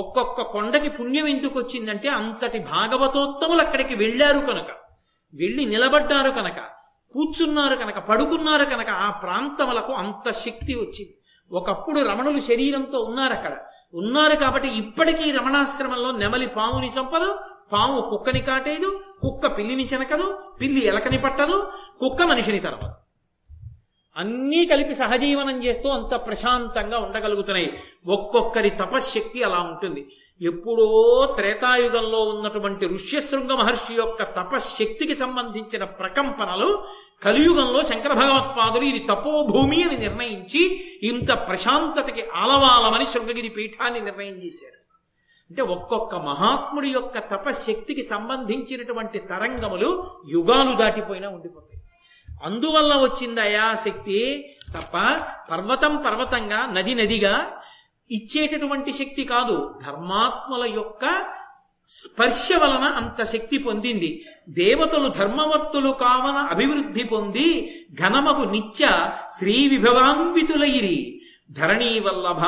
[0.00, 4.66] ఒక్కొక్క కొండకి పుణ్యం ఎందుకు వచ్చిందంటే అంతటి భాగవతోత్తములు అక్కడికి వెళ్ళారు కనుక.
[5.34, 6.56] వెళ్ళి నిలబడ్డారు కనుక
[7.12, 11.18] కూర్చున్నారు కనుక పడుకున్నారు కనుక ఆ ప్రాంతములకు అంత శక్తి వచ్చింది.
[11.52, 13.56] ఒకప్పుడు రమణులు శరీరంతో ఉన్నారు అక్కడ.
[13.94, 17.30] ఉన్నారు కాబట్టి ఇప్పటికీ రమణాశ్రమంలో నెమలి పాముని చంపదు
[17.72, 18.88] పాము కుక్కని కాటేదు
[19.20, 20.26] కుక్క పిల్లిని చెనకదు
[20.60, 21.56] పిల్లి ఎలకని పట్టదు
[22.00, 22.94] కుక్క మనిషిని తరపదు
[24.18, 27.78] అన్నీ కలిపి సహజీవనం చేస్తూ అంత ప్రశాంతంగా ఉండగలుగుతున్నాయి.
[28.06, 30.08] ఒక్కొక్కరి తపశ్శక్తి అలా ఉంటుంది.
[30.42, 30.86] ఎప్పుడో
[31.36, 36.84] త్రేతాయుగంలో ఉన్నటువంటి ఋష్యశృంగ మహర్షి యొక్క తపశ్శక్తికి సంబంధించిన ప్రకంపనలు
[37.22, 44.78] కలియుగంలో శంకర భగవత్పాదులు ఇది తపోభూమి అని నిర్ణయించి ఇంత ప్రశాంతతకి ఆలవాలమని శృంగగిరి పీఠాన్ని నిర్ణయం చేశారు.
[45.50, 51.77] అంటే ఒక్కొక్క మహాత్ముడి యొక్క తపశ్శక్తికి సంబంధించినటువంటి తరంగములు యుగాలు దాటిపోయినా ఉండిపోతాయి.
[52.44, 57.50] అందువల్ల వచ్చిందయా శక్తి తప్ప పర్వతం పర్వతంగా నది నదిగా
[58.10, 59.80] ఇచ్చేటటువంటి శక్తి కాదు.
[59.86, 61.26] ధర్మాత్మల యొక్క
[61.86, 64.24] స్పర్శ వలన అంత శక్తి పొందింది.
[64.48, 68.88] దేవతలు ధర్మవర్తులు కావన అభివృద్ధి పొంది ఘనమగు నిత్య
[69.38, 71.20] శ్రీ విభవాన్వితులైరి.
[71.50, 72.42] ధరణీ వల్లభ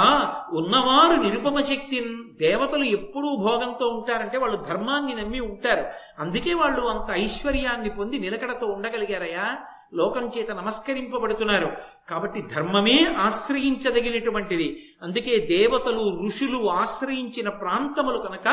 [0.57, 2.07] ఉన్నవారు నిరుపమ శక్తి
[2.41, 5.87] దేవతలు ఎప్పుడూ భోగంతో ఉంటారంటే వాళ్ళు ధర్మాన్ని నమ్మి ఉంటారు.
[6.19, 9.59] అందుకే వాళ్ళు అంత ఐశ్వర్యాన్ని పొంది నిలకడతో ఉండగలిగారయా
[9.95, 11.71] లోకం చేత నమస్కరింపబడుతున్నారు.
[12.09, 14.83] కాబట్టి ధర్మమే ఆశ్రయించదగినటువంటిది.
[15.03, 18.49] అందుకే దేవతలు ఋషులు ఆశ్రయించిన ప్రాంతములు కనుక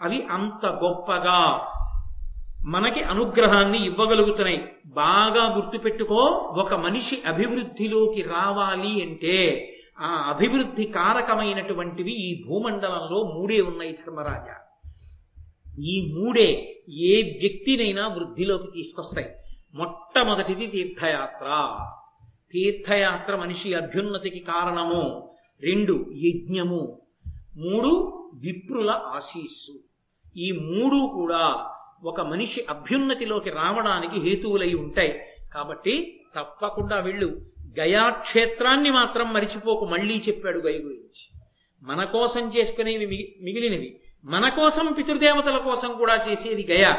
[0.00, 1.66] అవి అంత గొప్పగా
[2.66, 4.60] మనకి అనుగ్రహాన్ని ఇవ్వగలుగుతున్నాయి.
[4.86, 6.22] బాగా గుర్తుపెట్టుకో
[6.62, 9.36] ఒక మనిషి అభివృద్ధిలోకి రావాలి అంటే
[10.00, 14.56] ఆ అభివృద్ధి కారకమైనటువంటివి ఈ భూమండలంలో మూడే ఉన్నాయి ధర్మరాజా.
[15.80, 16.48] ఈ మూడే
[16.88, 19.28] ఏ వ్యక్తినైనా వృద్ధిలోకి తీసుకొస్తాయి.
[19.74, 21.78] మొట్టమొదటిది తీర్థయాత్ర.
[22.52, 25.34] తీర్థయాత్ర మనిషి అభ్యున్నతికి కారణము.
[25.62, 27.00] రెండు యజ్ఞము.
[27.56, 29.72] మూడు విప్రుల ఆశీస్సు.
[30.36, 31.70] ఈ మూడు కూడా
[32.04, 35.20] ఒక మనిషి అభ్యున్నతిలోకి రావడానికి హేతువులై ఉంటాయి.
[35.54, 37.26] కాబట్టి తప్పకుండా వెళ్ళు.
[37.80, 39.84] గయాక్షేత్రాన్ని మాత్రం మరిచిపోకు.
[39.84, 41.40] మళ్ళీ చెప్పాడు గయ గురించి.
[41.82, 44.00] మన కోసం చేసుకునేవి మిగిలినవి.
[44.24, 46.94] మన కోసం పితృదేవతల కోసం కూడా చేసేది గయ.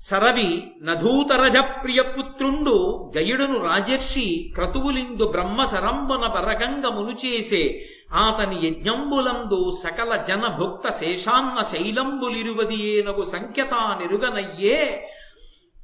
[0.00, 2.74] సరవి నధూతరజ ప్రియపుత్రుండు
[3.16, 7.84] గయుడును రాజర్షి క్రతువులిందు బ్రహ్మ సరంబన బరగంగ చేసే
[8.14, 15.08] ఆతని యజ్ఞంబులందు సకల జన భుక్త శేషాన్న శైలంబులిరువది ఏనగు సంఖ్యతా నిరుగనయ్యే.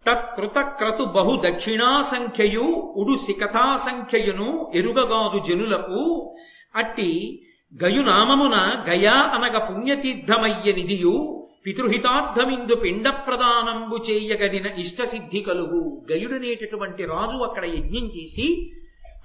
[0.06, 6.32] తత్కృత క్రతు బహు దక్షిణా సంఖ్యయు ఉడు సికథా సంఖ్యయును ఎరుగగాదు జనులకు.
[6.74, 7.42] అట్టి
[7.84, 16.06] గయునామమున గయా అనగ పుణ్యతీర్థమయ్య నిధియు పితృహితార్థమిందు పిండ ప్రదానంబు చేయగలిగిన ఇష్టసిద్ధి కలుగు.
[16.12, 18.72] గయుడనేటటువంటి రాజు అక్కడ యజ్ఞం చేసి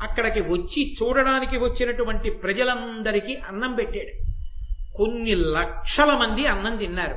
[0.01, 4.13] అక్కడికి వచ్చి చూడడానికి వచ్చినటువంటి ప్రజలందరికీ అన్నం పెట్టాడు.
[4.97, 7.15] కొన్ని లక్షల మంది అన్నం తిన్నారు.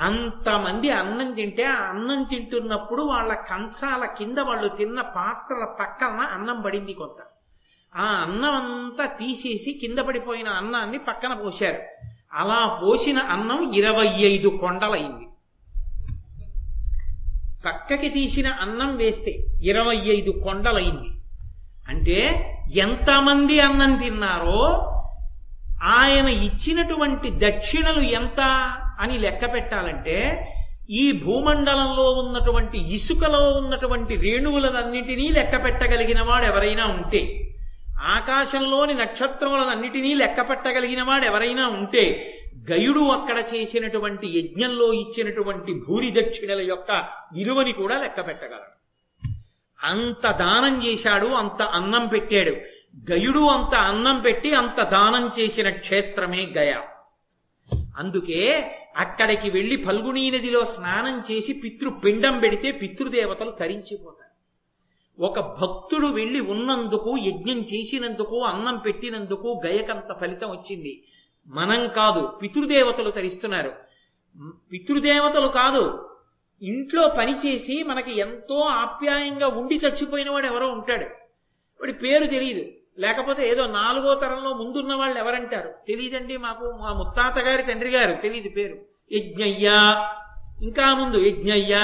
[0.00, 6.92] అంతమంది అన్నం తింటే ఆ అన్నం తింటున్నప్పుడు వాళ్ళ కంచాల కింద వాళ్ళు తిన్న పాత్రల పక్కన అన్నం పడింది
[6.92, 7.22] కొంత.
[7.96, 12.07] ఆ అన్నం అంతా తీసేసి కింద పడిపోయిన అన్నాన్ని పక్కన పోశారు.
[12.32, 15.24] అలా పోసిన అన్నం ఇరవై ఐదు కొండలైంది.
[17.64, 21.08] పక్కకి తీసిన అన్నం వేస్తే ఇరవై ఐదు కొండలైంది.
[21.88, 22.18] అంటే
[22.74, 24.60] ఎంతమంది అన్నం తిన్నారో
[25.82, 28.40] ఆయన ఇచ్చినటువంటి దక్షిణలు ఎంత
[29.00, 30.16] అని లెక్క పెట్టాలంటే
[30.90, 37.47] ఈ భూమండలంలో ఉన్నటువంటి ఇసుకలో ఉన్నటువంటి రేణువులన్నింటినీ లెక్క పెట్టగలిగిన వాడు ఎవరైనా ఉంటే
[38.00, 42.34] ఆకాశంలోని నక్షత్రములనన్నిటినీ లెక్క పెట్టగలిగిన వాడు ఎవరైనా ఉంటే
[42.72, 48.78] గయుడు అక్కడ చేసినటువంటి యజ్ఞంలో ఇచ్చినటువంటి భూరి దక్షిణల యొక్క విలువని కూడా లెక్క పెట్టగలడు
[49.84, 52.50] అంత దానం చేశాడు అంత అన్నం పెట్టాడు.
[53.12, 56.74] గయుడు అంత అన్నం పెట్టి అంత దానం చేసిన క్షేత్రమే గయ.
[57.98, 64.27] అందుకే అక్కడికి వెళ్ళి ఫల్గుణీ నదిలో స్నానం చేసి పితృపిండం పెడితే పితృదేవతలు తరించిపోతారు.
[65.20, 71.04] ఒక భక్తుడు వెళ్ళి ఉన్నందుకు యజ్ఞం చేసినందుకు అన్నం పెట్టినందుకు గయకంత ఫలితం వచ్చింది.
[71.46, 73.72] మనం కాదు పితృదేవతలు తరిస్తున్నారు.
[74.72, 76.08] పితృదేవతలు కాదు
[76.62, 81.04] ఇంట్లో పని చేసి మనకి ఎంతో ఆప్యాయంగా ఉండి చచ్చిపోయిన వాడు ఎవరో ఉంటాడు.
[81.80, 82.68] వాడి పేరు తెలియదు.
[82.98, 85.74] లేకపోతే ఏదో నాలుగో తరంలో ముందున్న వాళ్ళు ఎవరంటారు?
[85.88, 86.64] తెలియదండి మాకు.
[86.64, 88.78] మా ముత్తాత గారి తండ్రి గారు తెలియదు పేరు.
[89.12, 89.70] యజ్ఞయ్య.
[90.62, 91.74] ఇంకా ముందు యజ్ఞయ్య.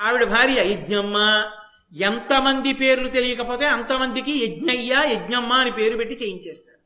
[0.00, 1.44] ఆవిడ భార్య యజ్ఞమ్మ.
[1.92, 6.80] ఎంతమంది పేర్లు తెలియకపోతే అంతమందికి యజ్ఞయ్య యజ్ఞమ్మ అని పేరు పెట్టి చేయించేస్తారు.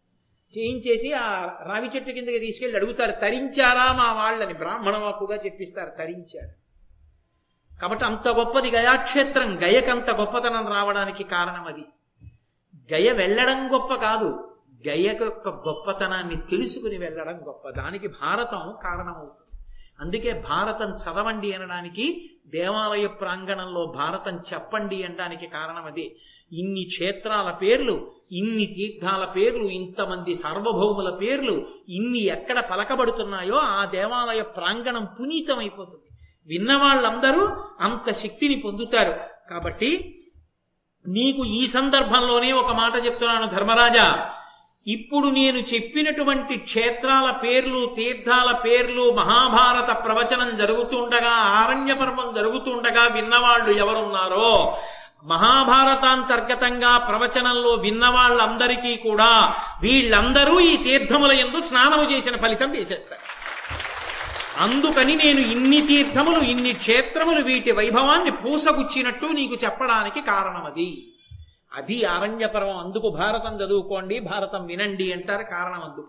[0.59, 4.55] చేయించేసి ఆ రావి చెట్టు కిందకి తీసుకెళ్ళి అడుగుతారు తరించారా మా వాళ్ళని?
[4.55, 6.65] బ్రాహ్మణ వాక్కుగా చెప్పిస్తారు తరించారు.
[7.81, 11.85] కాబట్టి అంత గొప్పది గయాక్షేత్రం గయకంత గొప్పతనం రావడానికి కారణం అది.
[12.95, 14.57] గయ వెళ్ళడం గొప్ప కాదు
[14.89, 17.71] గయ యొక్క గొప్పతనాన్ని తెలుసుకుని వెళ్ళడం గొప్ప.
[17.71, 19.64] దానికి భారతం కారణమవుతుంది.
[20.01, 26.17] అందుకే భారతం చదవండి అనడానికి దేవాలయ ప్రాంగణంలో భారతం చెప్పండి అనడానికి కారణం అది.
[26.53, 35.09] ఇన్ని క్షేత్రాల పేర్లు ఇన్ని తీర్థాల పేర్లు ఇంతమంది సార్వభౌముల పేర్లు ఇన్ని ఎక్కడ పలకబడుతున్నాయో ఆ దేవాలయ ప్రాంగణం
[35.21, 36.19] పునీతమైపోతుంది.
[36.47, 37.47] విన్న వాళ్ళందరూ
[37.81, 39.21] అంత శక్తిని పొందుతారు.
[39.51, 40.15] కాబట్టి
[41.07, 44.35] నీకు ఈ సందర్భంలోనే ఒక మాట చెప్తున్నాను ధర్మరాజా.
[44.87, 54.51] ఇప్పుడు నేను చెప్పినటువంటి క్షేత్రాల పేర్లు తీర్థాల పేర్లు మహాభారత ప్రవచనం జరుగుతుండగా ఆరణ్య పర్వం జరుగుతుండగా విన్నవాళ్ళు ఎవరున్నారో
[55.27, 59.31] మహాభారతాంతర్గతంగా ప్రవచనంలో విన్నవాళ్ళందరికీ కూడా
[59.83, 63.25] వీళ్ళందరూ ఈ తీర్థముల ఎందు స్నానము చేసిన ఫలితం వేసేస్తారు.
[64.59, 71.14] అందుకని నేను ఇన్ని తీర్థములు ఇన్ని క్షేత్రములు వీటి వైభవాన్ని పూసగుచ్చినట్టు నీకు చెప్పడానికి కారణమది.
[71.75, 72.77] అది అది ఆరణ్యపర్వం.
[72.77, 76.09] అందుకు భారతం చదువుకోండి భారతం వినండి అంటారు కారణం అందుకు.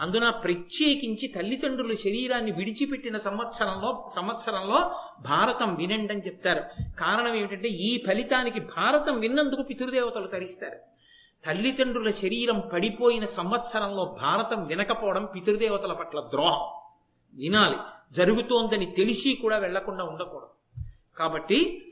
[0.00, 6.82] అందున ప్రత్యేకించి తల్లిదండ్రుల శరీరాన్ని విడిచిపెట్టిన సంవత్సరంలో సంవత్సరంలో భారతం వినండి అని చెప్తారు.
[6.98, 10.76] కారణం ఏమిటంటే ఈ ఫలితానికి భారతం విన్నందుకు పితృదేవతలు తరిస్తారు.
[11.46, 16.66] తల్లిదండ్రుల శరీరం పడిపోయిన సంవత్సరంలో భారతం వినకపోవడం పితృదేవతల పట్ల ద్రోహం.
[17.34, 17.76] వినాలి.
[18.12, 20.82] జరుగుతోందని తెలిసి కూడా వెళ్ళకుండా ఉండకూడదు.
[21.18, 21.89] కాబట్టి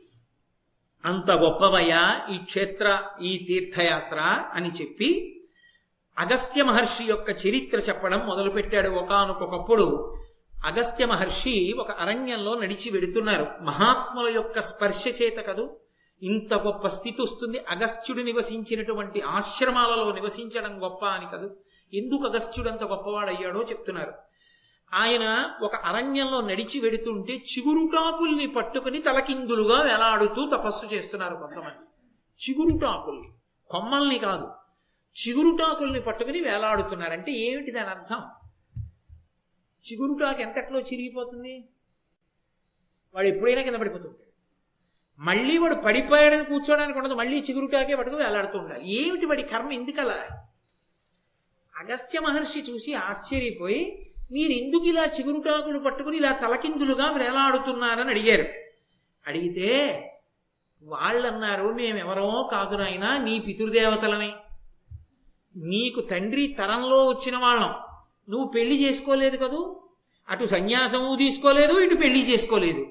[1.05, 4.19] అంత గొప్పవయ్యా ఈ క్షేత్ర ఈ తీర్థయాత్ర
[4.53, 5.41] అని చెప్పి
[6.19, 10.15] అగస్త్య మహర్షి యొక్క చరిత్ర చెప్పడం మొదలుపెట్టాడు ఒకనకొకప్పుడు
[10.65, 13.47] అగస్త్య మహర్షి ఒక అరణ్యంలో నడిచి వెడుతున్నారు.
[13.63, 15.77] మహాత్ముల యొక్క స్పర్శ చేత కదూ
[16.23, 17.59] ఇంత గొప్ప స్థితి వస్తుంది.
[17.59, 21.51] అగస్త్యుడు నివసించినటువంటి ఆశ్రమాలలో నివసించడం గొప్ప అని కదూ.
[21.95, 24.13] ఎందుకు అగస్త్యుడు అంత గొప్పవాడయ్యాడో చెప్తున్నారు.
[24.95, 31.85] ఆయన ఒక అరణ్యంలో నడిచి వెడుతుంటే చిగురుటాకుల్ని పట్టుకుని తలకిందులుగా వేలాడుతూ తపస్సు చేస్తున్నారు కొంతమంది.
[32.45, 33.29] చిగురుటాకుల్ని
[33.71, 34.49] కొమ్మల్ని కాదు.
[35.29, 38.21] చిగురుటాకుల్ని పట్టుకుని వేలాడుతున్నారంటే ఏమిటి దాని అర్థం?
[39.93, 41.69] చిగురుటాకు ఎంతట్లో చిరిగిపోతుంది?
[43.15, 44.29] వాడు ఎప్పుడైనా కింద పడిపోతుంటాడు.
[45.19, 47.15] మళ్ళీ వాడు పడిపోయాడని కూర్చోడానికి ఉండదు.
[47.15, 49.73] మళ్ళీ చిగురుటాకే పట్టుకుని వేలాడుతూ ఉండాలి ఏమిటి వాడి కర్మ?
[49.73, 50.29] ఎందుకలా?
[51.77, 58.47] అగస్త్య మహర్షి చూసి ఆశ్చర్యపోయి మీరెందుకు ఇలా చిగురుటాకులు పట్టుకుని ఇలా తలకిందులుగా వేలాడుతున్నారని అడిగారు.
[59.27, 59.69] అడిగితే
[60.83, 64.33] వాళ్ళన్నారు మేమెవరో కాదు నాయనా నీ పితృదేవతలమే.
[65.57, 67.75] నీకు తండ్రి తరంలో వచ్చిన వాళ్ళం.
[68.29, 69.81] నువ్వు పెళ్ళి చేసుకోలేదు కదూ?
[70.29, 72.87] అటు సన్యాసము తీసుకోలేదు ఇటు పెళ్ళి చేసుకోలేదు.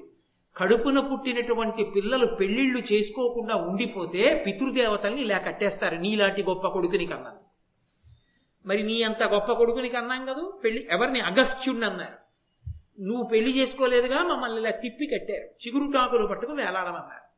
[0.56, 7.32] కడుపున పుట్టినటువంటి పిల్లలు పెళ్ళిళ్ళు చేసుకోకుండా ఉండిపోతే పితృదేవతల్ని ఇలా కట్టేస్తారు నీలాంటి గొప్ప కొడుకుని కన్నా.
[8.68, 10.60] మరి నీ అంత గొప్ప కొడుకు నీకు అన్నాం కదూ?
[10.64, 11.20] పెళ్ళి ఎవరిని?
[11.20, 12.28] అగస్త్యుణ్ణి అన్నారు.
[13.02, 15.44] నువ్వు పెళ్ళి చేసుకోలేదుగా మమ్మల్ని ఇలా తిప్పి కట్టారు.
[15.44, 17.28] చిగురుటాకులు పట్టుకు వేలాడమన్నారు.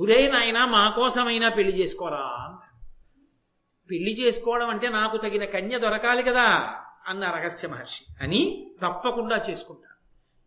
[0.00, 2.56] ఉరే నాయనా మా కోసమైనా పెళ్ళి చేసుకోరా?
[3.90, 6.74] పెళ్ళి చేసుకోవడం అంటే నాకు తగిన కన్య దొరకాలి కదా
[7.06, 8.04] అన్నారు అగస్త్య మహర్షి.
[8.22, 9.90] అని తప్పకుండా చేసుకుంటాను.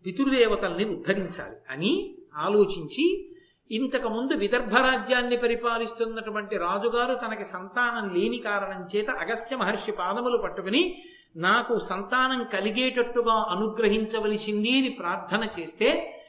[0.05, 3.32] పితృదేవతల్ని ఉద్ధరించాలి అని ఆలోచించి
[3.73, 11.03] ఇంతకుముందు విదర్భ రాజ్యాన్ని పరిపాలిస్తున్నటువంటి రాజుగారు తనకి సంతానం లేని కారణం చేత అగస్త్య మహర్షి పాదములు పట్టుకుని
[11.35, 16.19] నాకు సంతానం కలిగేటట్టుగా అనుగ్రహించవలసింది అని ప్రార్థన చేస్తే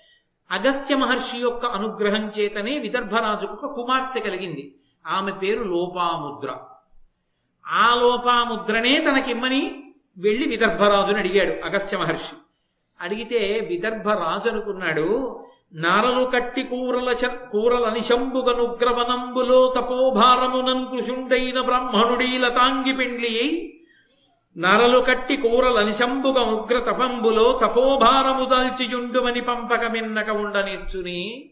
[0.50, 4.78] అగస్త్య మహర్షి యొక్క అనుగ్రహం చేతనే విదర్భరాజుకు ఒక కుమార్తె కలిగింది.
[5.06, 6.56] ఆమె పేరు లోపాముద్ర.
[7.66, 12.36] ఆ లోపాముద్రనే తనకిమ్మని వెళ్ళి విదర్భరాజుని అడిగాడు అగస్త్య మహర్షి.
[13.00, 15.40] అడిగితే విదర్భరాజు అనుకున్నాడు
[15.74, 17.12] నారలు కట్టి కూరల
[17.52, 23.70] కూరల నిశంబుగనుగ్రవనంబులో తపోభారమునన్ కృషుండైన బ్రాహ్మణుడీ లతాంగి పిండ్లి.
[24.56, 31.50] నరలు కట్టి కూరల నిశంబుగ ఉగ్ర తపంబులో తపోభారము దాల్చియుండుమని పంపకమిన్నక ఉండనిచ్చుని.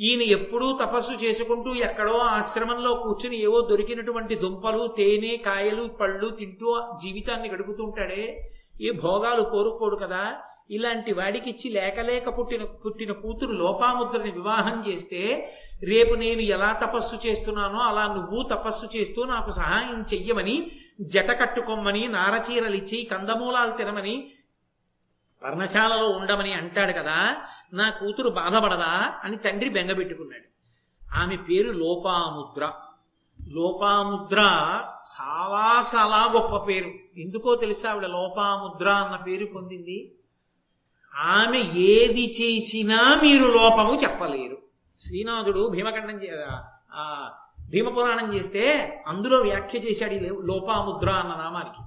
[0.00, 7.48] ఈయన ఎప్పుడూ తపస్సు చేసుకుంటూ ఎక్కడో ఆశ్రమంలో కూర్చుని ఏవో దొరికినటువంటి దుంపలు తేనె కాయలు పళ్ళు తింటూ జీవితాన్ని
[7.48, 8.50] గడుపుతుంటాడే
[8.82, 10.34] ఏ భోగాలు కోరుకోడు కదా.
[10.70, 18.06] ఇలాంటి వాడికిచ్చి లేకలేక పుట్టిన పుట్టిన కూతురు లోపాముద్రని వివాహం చేస్తే రేపు నేను ఎలా తపస్సు చేస్తున్నానో అలా
[18.06, 20.70] నువ్వు తపస్సు చేస్తూ నాకు సహాయం చెయ్యమని
[21.00, 24.30] జట కట్టుకోమని నారచీరలిచ్చి కందమూలాలు తినమని
[25.42, 27.36] పర్ణశాలలో ఉండమని అంటాడు కదా
[27.72, 30.52] నా కూతురు బాధపడదా అని తండ్రి బెంగబెట్టుకున్నాడు
[31.18, 32.72] ఆమె పేరు లోపాముద్ర.
[33.52, 34.36] లోపాముద్ర
[35.12, 37.20] చాలా చాలా గొప్ప పేరు.
[37.20, 40.14] ఎందుకో తెలుసా ఆవిడ లోపాముద్ర అన్న పేరు పొందింది?
[41.16, 44.58] ఆమె ఏది చేసినా మీరు లోపము చెప్పలేరు.
[44.98, 46.18] శ్రీనాథుడు భీమఖండం
[47.70, 51.82] భీమపురాణం చేస్తే అందులో వ్యాఖ్య చేశాడు ఈ లోపాముద్ర అన్న నామానికి.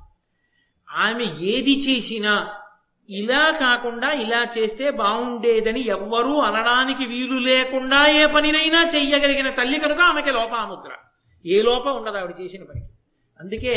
[0.89, 2.53] ఆమె ఏది చేసినా
[3.09, 10.31] ఇలా కాకుండా ఇలా చేస్తే బాగుండేదని ఎవ్వరూ అనడానికి వీలు లేకుండా ఏ పనినైనా చెయ్యగలిగిన తల్లి కనుక ఆమెకి
[10.31, 10.91] లోపాముద్ర.
[11.45, 12.89] ఏ లోపం ఉండదు ఆవిడ చేసిన పనికి.
[13.39, 13.75] అందుకే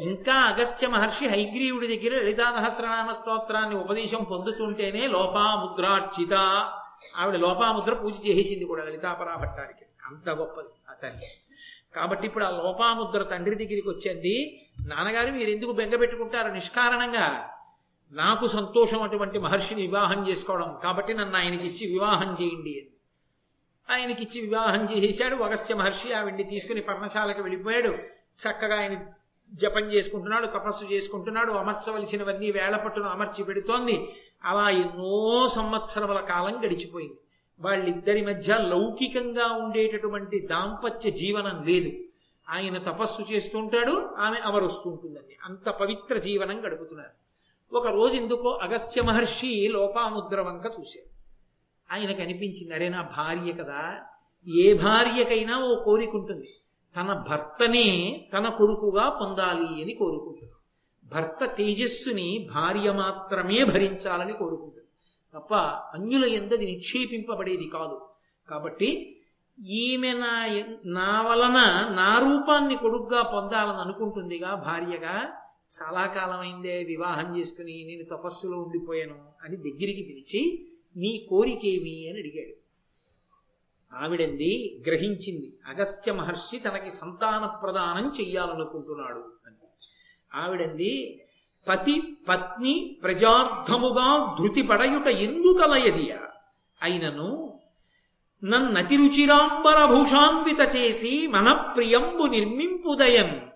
[0.00, 6.34] ఇంకా అగస్త్య మహర్షి హైగ్రీవుడి దగ్గర లలితాదహస్రనామ స్తోత్రాన్ని ఉపదేశం పొందుతుంటేనే లోపాముద్రార్చిత.
[7.16, 11.26] ఆవిడ లోపాముద్ర పూజ చేసేసింది కూడా లలితాపరాభట్టారికి అంత గొప్పది ఆ తల్లి.
[11.96, 16.52] కాబట్టి ఇప్పుడు ఆ లోపాముద్ర తండ్రి దగ్గరికి వచ్చింది నాన్నగారు మీరు ఎందుకు బెంగ పెట్టుకుంటారు?
[16.52, 17.50] నిష్కారణంగా
[18.12, 20.80] నాకు సంతోషం అటువంటి మహర్షిని వివాహం చేసుకోవడం.
[20.82, 22.90] కాబట్టి నన్ను ఆయనకి ఇచ్చి వివాహం చేయండి అని.
[23.90, 26.12] ఆయనకిచ్చి వివాహం చేసేశాడు అగస్త్య మహర్షి.
[26.12, 27.88] ఆవిడ్ని తీసుకుని పర్ణశాలకు వెళ్ళిపోయాడు.
[28.42, 29.06] చక్కగా ఆయన
[29.52, 34.08] జపం చేసుకుంటున్నాడు తపస్సు చేసుకుంటున్నాడు అమర్చవలసినవన్నీ వేళపట్టును అమర్చి పెడుతోంది.
[34.44, 37.16] అలా ఎన్నో సంవత్సరముల కాలం గడిచిపోయింది.
[37.60, 41.92] వాళ్ళిద్దరి మధ్య లౌకికంగా ఉండేటటువంటి దాంపత్య జీవనం లేదు.
[42.48, 45.36] ఆయన తపస్సు చేస్తుంటాడు ఆమె అమరుస్తుంటుందండి.
[45.44, 47.10] అంత పవిత్ర జీవనం గడుపుతున్నారు.
[47.76, 51.12] ఒక రోజు ఎందుకో అగస్త్య మహర్షి లోపాముద్ర వంక చూశారు.
[51.92, 53.96] ఆయనకు అనిపించింది అరే నా భార్య కదా
[54.56, 56.48] ఏ భార్యకైనా ఓ కోరిక ఉంటుంది.
[56.96, 57.88] తన భర్తనే
[58.32, 60.52] తన కొడుకుగా పొందాలి అని కోరుకుంటుంది
[61.04, 64.86] భర్త తేజస్సుని భార్య మాత్రమే భరించాలని కోరుకుంటుంది
[65.34, 65.54] తప్ప
[65.94, 68.00] అన్యుల ఎందది నిక్షేపింపబడేది కాదు.
[68.48, 69.18] కాబట్టి
[69.64, 70.46] ఈమె నా
[70.86, 71.58] నా వలన
[71.94, 75.14] నా రూపాన్ని కొడుగ్గా పొందాలని అనుకుంటుందిగా భార్యగా
[75.76, 82.61] చాలా కాలమైందే వివాహం చేసుకుని నేను తపస్సులో ఉండిపోయాను అని దగ్గరికి పిలిచి నీ కోరికేమి అని అడిగాడు.
[83.94, 84.82] ఆవిడంది?
[84.86, 85.52] గ్రహించింది.
[85.66, 89.56] అగస్త్య మహర్షి తనకి సంతాన ప్రదానం చెయ్యాలనుకుంటున్నాడు అని.
[90.34, 91.20] ఆవిడంది?
[91.68, 96.16] పతి పత్ని ప్రజార్థముగా ధృతి పడయుట ఎందుకలయదియ
[96.82, 97.58] అయినను
[98.44, 103.50] నన్నతి రుచిరాంబర భూషాన్విత చేసి మన ప్రియంబు నిర్మింపుదయం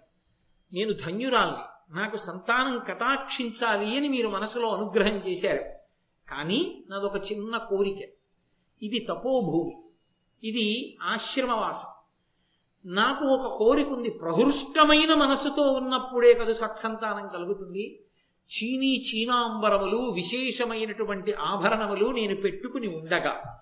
[0.72, 1.96] నేను ధన్యురాల్ని.
[1.96, 5.62] నాకు సంతానం కటాక్షించాలి అని మీరు మనసులో అనుగ్రహం చేశారు.
[6.30, 8.08] కానీ నాదొక చిన్న కోరిక.
[8.82, 9.85] ఇది తపోభూమి.
[10.44, 11.88] ఇది ఆశ్రమవాసం.
[12.84, 14.10] నాకు ఒక కోరిక ఉంది.
[14.10, 18.02] ప్రహృష్టమైన మనసుతో ఉన్నప్పుడే కదా సత్సంతానం కలుగుతుంది.
[18.46, 23.58] చీనీ చీనాంబరములు విశేషమైనటువంటి ఆభరణములు నేను పెట్టుకుని ఉండగా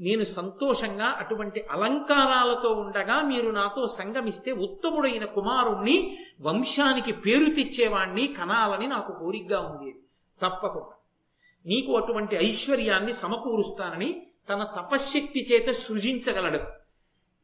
[0.00, 9.12] నేను సంతోషంగా అటువంటి అలంకారాలతో ఉండగా మీరు నాతో సంగమిస్తే ఉత్తముడైన కుమారుణ్ణి వంశానికి పేరు తెచ్చేవాణ్ణి కనాలని నాకు
[9.12, 9.92] కోరికగా ఉంది.
[10.42, 10.94] తప్పకుండా.
[11.66, 16.60] నీకు అటువంటి ఐశ్వర్యాన్ని సమకూరుస్తానని తన తపశ్శక్తి చేత సృజించగలడు.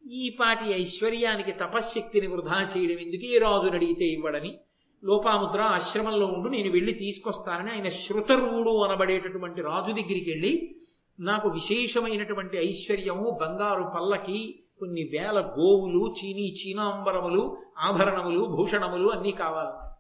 [0.09, 3.27] ఈ పాటి ఐశ్వర్యానికి తపశ్శక్తిని వృధా చేయడం ఎందుకు?
[3.27, 4.59] ఏ రాజుని అడిగితే ఇవ్వడని.
[5.05, 10.75] లోపాముద్ర ఆశ్రమంలో ఉండు నేను వెళ్ళి తీసుకొస్తానని ఆయన శృతరువుడు అనబడేటటువంటి రాజు దగ్గరికి వెళ్ళి
[11.21, 19.93] నాకు విశేషమైనటువంటి ఐశ్వర్యము బంగారు పల్లకి కొన్ని వేల గోవులు చీనీ చీనాంబరములు ఆభరణములు భూషణములు అన్నీ కావాలి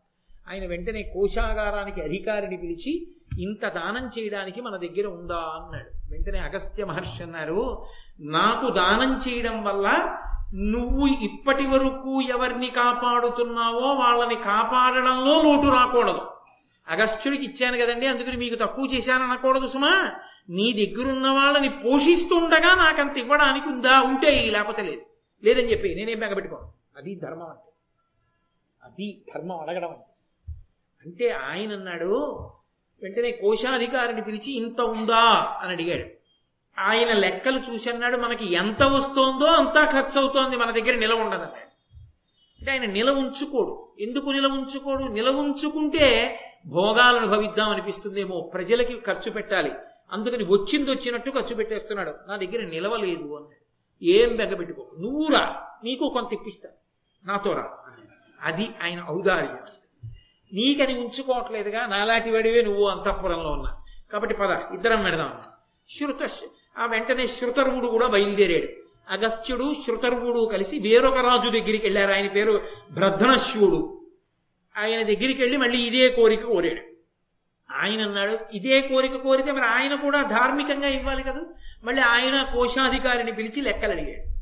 [0.50, 5.36] ఆయన వెంటనే కోశాగారానికి అధికారిని పిలిచి ఇంత దానం చేయడానికి మన దగ్గర ఉందా?
[5.36, 6.01] అన్నాడు.
[6.12, 7.86] వెంటనే అగస్త్య మహర్షి అన్నారు
[8.20, 10.18] నాకు దానం చేయడం వల్ల
[10.54, 16.20] నువ్వు ఇప్పటి వరకు ఎవరిని కాపాడుతున్నావో వాళ్ళని కాపాడడంలో లోటు రాకూడదు.
[16.88, 20.12] అగస్త్యుడికి ఇచ్చాను కదండి అందుకని మీకు తక్కువ చేశాను అనకూడదు సుమా.
[20.48, 25.02] నీ దగ్గరున్న వాళ్ళని పోషిస్తుండగా నాకంత ఇవ్వడానికి ఉందా ఉంటే లేకపోతే లేదు.
[25.44, 27.72] లేదని చెప్పి నేనేం బెగబెట్టుకోను అది ధర్మం అంటే.
[28.84, 30.04] అది ధర్మం అడగడం అంటే.
[31.06, 32.50] అంటే ఆయన అన్నాడు
[33.02, 35.58] వెంటనే కోశాధికారిని పిలిచి ఇంత ఉందా?
[35.60, 36.10] అని అడిగాడు.
[36.80, 41.98] ఆయన లెక్కలు చూసి అన్నాడు మనకి ఎంత వస్తోందో అంతా ఖర్చు అవుతోంది మన దగ్గర నిలవ ఉండదు అన్నాడు.
[42.58, 44.02] అంటే ఆయన నిలవ ఉంచుకోడు.
[44.02, 45.04] ఎందుకు నిలవ ఉంచుకోడు?
[45.04, 48.40] నిలవ ఉంచుకుంటే భోగాలను అనుభవిద్దాం అనిపిస్తుందేమో.
[48.40, 49.72] ప్రజలకి ఖర్చు పెట్టాలి.
[50.12, 52.14] అందుకని వచ్చింది వచ్చినట్టు ఖర్చు పెట్టేస్తున్నాడు.
[52.28, 53.62] నా దగ్గర నిలవలేదు అన్నాడు.
[54.02, 56.68] ఏం బెగ్గబెట్టుకో నువ్వురా నీకు కొంత ఇప్పిస్తా.
[57.24, 57.70] నాతో రా
[58.42, 59.58] అది ఆయన ఔదార్యం.
[60.52, 63.76] నీకని ఉంచుకోవట్లేదుగా నాలాంటి వాడివే నువ్వు అంతఃపురంలో ఉన్నా.
[64.12, 65.40] కాబట్టి పద ఇద్దరం పెడదాం
[65.88, 66.28] శృత
[66.78, 68.82] ఆ వెంటనే శృతరువుడు కూడా బయలుదేరాడు.
[69.12, 72.12] అగస్త్యుడు శృతరువుడు కలిసి వేరొక రాజు దగ్గరికి వెళ్ళారు.
[72.12, 73.98] ఆయన పేరు భ్రధనశ్వుడు.
[74.76, 76.92] ఆయన దగ్గరికి వెళ్ళి మళ్ళీ ఇదే కోరిక కోరాడు.
[77.72, 81.40] ఆయన అన్నాడు ఇదే కోరిక కోరితే మరి ఆయన కూడా ధార్మికంగా ఇవ్వాలి కదా.
[81.84, 84.32] మళ్ళీ ఆయన కోశాధికారిని పిలిచి లెక్కలు అడిగాడు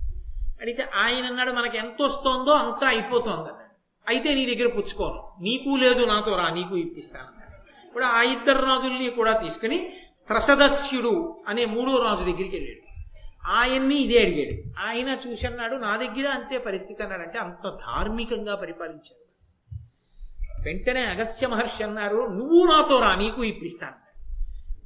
[0.61, 3.69] అడిగితే ఆయన అన్నాడు మనకు ఎంత వస్తోందో అంతా అయిపోతోంది అన్నాడు
[4.07, 5.20] అయితే నీ దగ్గర పుచ్చుకోను.
[5.42, 7.30] నీకు లేదు నాతో రా నీకు ఇప్పిస్తాను.
[7.86, 9.78] ఇప్పుడు ఆ ఇద్దరు రాజుల్ని కూడా తీసుకుని
[10.28, 12.82] త్రసదస్యుడు అనే మూడో రాజు దగ్గరికి వెళ్ళాడు.
[13.46, 14.55] ఆయన్ని ఇదే అడిగాడు.
[14.78, 19.18] ఆయన చూసన్నాడు నా దగ్గర అంతే పరిస్థితి అన్నాడంటే అంత ధార్మికంగా పరిపాలించాడు
[20.66, 23.96] వెంటనే అగస్త్య మహర్షి అన్నారు నువ్వు నాతో రా నీకు ఇప్పిస్తాను.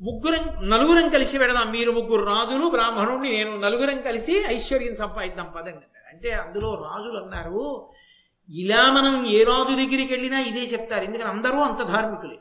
[0.00, 6.30] ముగ్గురం నలుగురం కలిసి పెడదాం మీరు ముగ్గురు రాజులు బ్రాహ్మణుడిని నేను నలుగురం కలిసి ఐశ్వర్యం సంపాదిద్దాం పదండి అంటే
[6.30, 7.88] అందులో రాజులు అన్నారు
[8.50, 11.04] ఇలా మనం ఏ రాజు దగ్గరికి వెళ్ళినా ఇదే చెప్తారు.
[11.04, 12.38] ఎందుకని అందరూ అంత ధార్మికులే.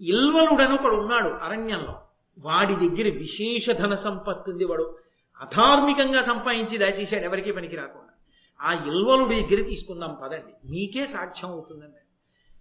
[0.00, 2.00] ఇల్వలుడను ఒకడు ఉన్నాడు అరణ్యంలో.
[2.44, 4.98] వాడి దగ్గర విశేష ధన సంపత్తి ఉంది వాడు.
[5.40, 7.24] అధార్మికంగా సంపాదించి దాచేశాడు.
[7.24, 8.12] ఎవరికీ పనికి రాకుండా.
[8.60, 10.70] ఆ ఇల్వలుడి దగ్గర తీసుకుందాం పదండి.
[10.70, 11.96] మీకే సాధ్యం అవుతుందండి.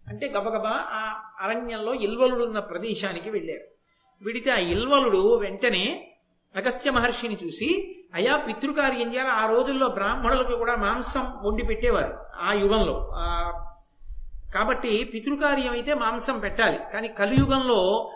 [0.07, 3.67] అంటే గబగబా ఆ అరణ్యంలో ఇల్వలుడు ఉన్న ప్రదేశానికి వెళ్ళారు.
[4.23, 6.13] విడితే ఆ ఇల్వలుడు వెంటనే
[6.55, 9.29] అగస్త్య మహర్షిని చూసి అయా పితృకార్యం చేయాలి.
[9.29, 12.20] ఆ రోజుల్లో బ్రాహ్మణులకు కూడా మాంసం వండి పెట్టేవారు.
[12.41, 13.11] ఆ యుగంలో.
[14.55, 16.79] కాబట్టి పితృకార్యం అయితే మాంసం పెట్టాలి.
[16.93, 18.11] కానీ కలియుగంలో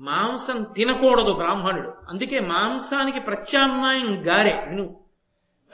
[0.00, 1.92] మాంసం తినకూడదు బ్రాహ్మణుడు.
[2.08, 4.96] అందుకే మాంసానికి ప్రత్యామ్నాయం గారే విను.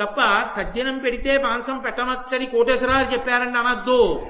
[0.01, 0.17] తప్ప
[0.61, 4.27] తద్దినం పెడితే మాంసం పెట్టమచ్చని కోటేశ్వరాలు చెప్పారండి అనద్దు.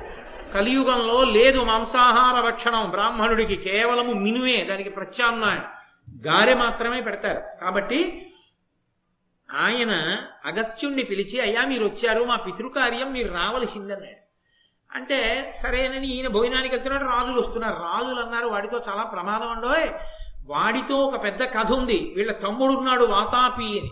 [0.54, 5.64] కలియుగంలో లేదు మాంసాహార భక్షణం బ్రాహ్మణుడికి కేవలము మినువే దానికి ప్రత్యామ్నాయం.
[6.26, 7.60] గారె మాత్రమే పెడతారు.
[7.60, 8.30] కాబట్టి
[9.52, 14.28] ఆయన అగస్త్యుణ్ణి పిలిచి అయ్యా మీరు వచ్చారు మా పితృకార్యం మీరు రావలసిందన్నాడు.
[14.98, 17.74] అంటే సరేనని ఈయన భోజనానికి వెళ్తున్నాడు రాజులు వస్తున్నారు.
[17.74, 19.88] రాజులు అన్నారు వాడితో చాలా ప్రమాదం ఉండోయ్
[20.46, 23.90] వాడితో ఒక పెద్ద కథ ఉంది వీళ్ళ తమ్ముడు ఉన్నాడు వాతాపి అని.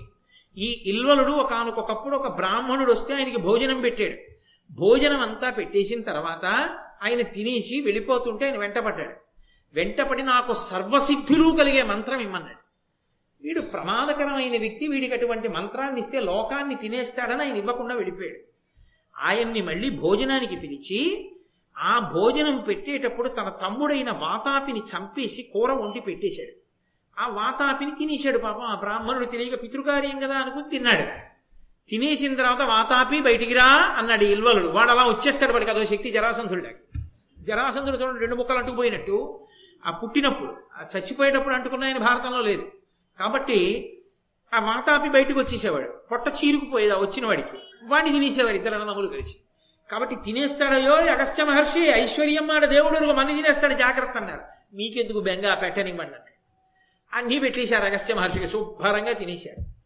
[0.56, 4.14] ఈ ఇల్వలుడు ఒకనకొకప్పుడు ఒక బ్రాహ్మణుడు వస్తే ఆయనకి భోజనం పెట్టాడు.
[4.72, 6.44] భోజనం అంతా పెట్టేసిన తర్వాత
[7.02, 9.14] ఆయన తినేసి వెళ్ళిపోతుంటే ఆయన వెంటపడ్డాడు.
[9.74, 12.65] వెంటపడి నాకు సర్వసిద్ధులు కలిగే మంత్రం ఇమ్మన్నాడు.
[13.42, 18.56] వీడు ప్రమాదకరమైన వ్యక్తి వీడికి అటువంటి మంత్రాన్ని ఇస్తే లోకాన్ని తినేస్తాడని ఆయన ఇవ్వకుండా వెళ్ళిపోయాడు.
[19.18, 21.30] ఆయన్ని మళ్ళీ భోజనానికి పిలిచి
[21.78, 26.66] ఆ భోజనం పెట్టేటప్పుడు తన తమ్ముడైన వాతాపిని చంపేసి కూర వండి పెట్టేశాడు.
[27.20, 28.60] ఆ వాతాపిని తినేశాడు పాపం.
[28.60, 31.36] ఆ బ్రాహ్మణుడు తెలియక పితృకార్యం కదా అనుకుని తిన్నాడు.
[31.88, 34.68] తినేసిన తర్వాత వాతాపి బయటికి రా అన్నాడు ఇల్వలుడు.
[34.68, 36.62] వాడు అలా వచ్చేస్తాడు వాడికి అదో శక్తి జరాసంధుడు
[37.38, 39.46] జరాసంధుడు చూడండి రెండు ముక్కలు అంటుకుపోయినట్టు.
[39.86, 42.72] ఆ పుట్టినప్పుడు ఆ చచ్చిపోయేటప్పుడు అంటుకున్న ఆయన భారతంలో లేదు.
[43.20, 43.58] కాబట్టి
[44.54, 45.88] ఆ వాతాపి బయటకు వచ్చేసేవాడు.
[45.88, 46.94] పొట్ట చీరుకుపోయేది?
[46.94, 49.36] ఆ వచ్చిన వాడికి వాడిని తినేసేవారు ఇద్దరు అన్నదమ్ములు కలిసి.
[49.90, 54.40] కాబట్టి తినేస్తాడయో అగస్త్య మహర్షి ఐశ్వర్యం ఆడ దేవుడు మన్ని తినేస్తాడు జాగ్రత్త అన్నారు.
[54.74, 56.14] మీకెందుకు బెంగ పెట్టనివ్వండి
[57.12, 59.76] అన్నీ పెట్టేశారు అగస్త్య మహర్షికి శుభ్రంగా తినేశాడు.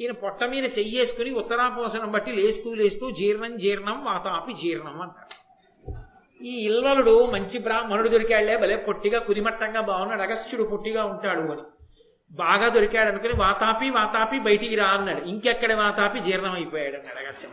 [0.00, 5.44] ఈయన పొట్ట మీద చెయ్యేసుకుని ఉత్తరాపోసనం బట్టి లేస్తూ లేస్తూ జీర్ణం జీర్ణం వాతాపి జీర్ణం అంటారు
[6.44, 11.62] ఈ ఇల్వలుడు మంచి బ్రాహ్మణుడు దొరికాళ్ళే భలే పొట్టిగా కుదిమట్టంగా బాగున్నాడు అగస్త్యుడు పొట్టిగా ఉంటాడు అని.
[12.30, 15.24] బాగా దొరికాడు అనుకుని వాతాపి వాతాపి బయటికి రా అన్నాడు.
[15.24, 17.48] ఇంకెక్కడ వాతాపి జీర్ణం అయిపోయాడు అన్నాడు అగస్త్య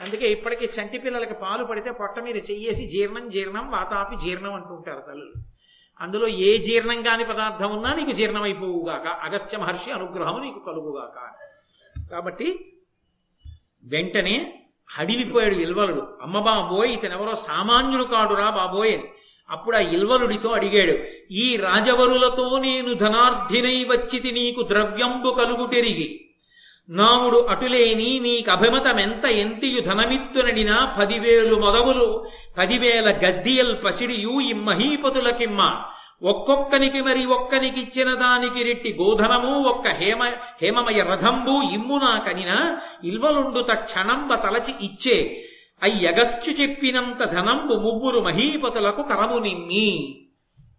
[0.00, 5.32] అందుకే ఇప్పటికీ చంటి పిల్లలకి పాలు పడితే పొట్ట మీద చెయ్యేసి జీర్ణం జీర్ణం వాతాపి జీర్ణం అంటుంటారు తల్లులు
[6.00, 9.06] అందులో ఏ జీర్ణం కాని పదార్థం ఉన్నా నీకు జీర్ణమైపోవుగాక.
[9.06, 11.30] అగస్త్య మహర్షి అనుగ్రహం నీకు కలుగుగాక.
[12.10, 12.72] కాబట్టి
[13.84, 16.18] వెంటనే హడిలిపోయాడు విల్వలుడు.
[16.22, 19.08] అమ్మ బాబోయ్ ఇతనెవరో సామాన్యుడు కాడురా బాబోయ్ అని.
[19.50, 20.94] అప్పుడు ఆ ఇల్వలుడితో అడిగాడు
[21.30, 26.20] ఈ రాజవరులతో నేను ధనార్థినై వచ్చితి నీకు ద్రవ్యంబు కలుగుటెరిగి.
[26.90, 32.26] నాముడు అటులేని నీకు అభిమతమెంత ఎంతియు ధనమిత్తునడినా పదివేలు మొదవులు
[32.58, 35.82] పదివేల గద్దియల్ పసిడియు ఇమ్మహీపతులకిమ్మ
[36.22, 40.22] ఒక్కొక్కనికి మరి ఒక్కనికిచ్చిన దానికి రెట్టి గోధనము ఒక్క హేమ
[40.62, 45.48] హేమమయ రథంబు ఇమ్మునా కనిన ఇల్వలుండు తక్షణంబ తలచి ఇచ్చే.
[45.82, 50.18] అయ్యగస్త్యు చెప్పినంత ధనంబు ముగ్గురు మహీపతులకు కరము నిమ్మి.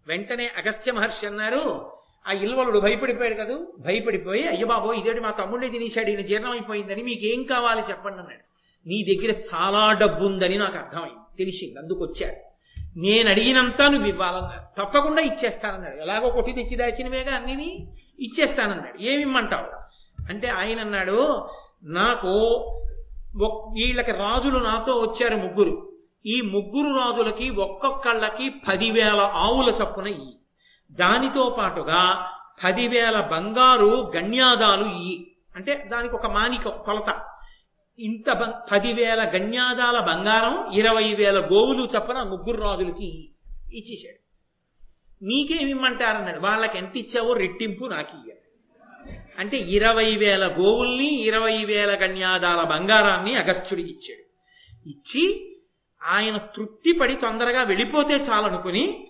[0.06, 1.92] వెంటనే అగస్త్య మహర్షి అన్నారు
[2.28, 3.72] ఆ ఇల్వలుడు భయపడిపోయాడు కదూ?
[3.78, 8.44] భయపడిపోయి అయ్య బాబో ఇదేటి మా తమ్ముడిని తినేశాడు ఈయన జీర్ణమైపోయిందని మీకేం కావాలి చెప్పండి అన్నాడు.
[8.88, 12.54] నీ దగ్గర చాలా డబ్బు ఉందని నాకు అర్థమైంది తెలిసింది అందుకు వచ్చాడు
[12.98, 14.82] నేను అడిగినంత నువ్వు ఇవ్వాలన్నాడు.
[14.82, 15.96] తప్పకుండా ఇచ్చేస్తానన్నాడు.
[15.96, 17.88] ఎలాగో కొట్టి తెచ్చి దాచినవేగా అన్నిని?
[18.20, 19.02] ఇచ్చేస్తానన్నాడు.
[19.02, 19.84] ఏమిమ్మంటావు?
[20.32, 21.48] అంటే ఆయన అన్నాడు
[21.82, 22.28] నాకు
[23.42, 25.92] వీళ్ళకి రాజులు నాతో వచ్చారు ముగ్గురు.
[26.26, 30.36] ఈ ముగ్గురు రాజులకి ఒక్కొక్కళ్ళకి పదివేల ఆవుల చప్పున ఇయ్యి.
[30.90, 32.30] దానితో పాటుగా
[32.64, 35.36] పదివేల బంగారు గణ్యాదాలు ఇయ్యి.
[35.56, 37.24] అంటే దానికి ఒక మానిక కొలత.
[37.98, 43.34] ఇంత పదివేల గణ్యాదాల బంగారం ఇరవై వేల గోవులు చప్పన ముగ్గురు రాజులకి
[43.74, 44.24] ఇచ్చేశాడు.
[45.24, 48.33] నీకేమిమ్మంటారన్నాడు వాళ్ళకి ఎంత ఇచ్చావో రెట్టింపు నాకు ఇయ్య
[49.38, 54.24] అంటే ఇరవై వేల గోవుల్ని ఇరవై వేల కన్యాదాల బంగారాన్ని అగస్త్యుడికి ఇచ్చాడు.
[54.88, 55.56] ఇచ్చి
[56.04, 59.08] ఆయన తృప్తి పడి తొందరగా వెళ్ళిపోతే చాలనుకుని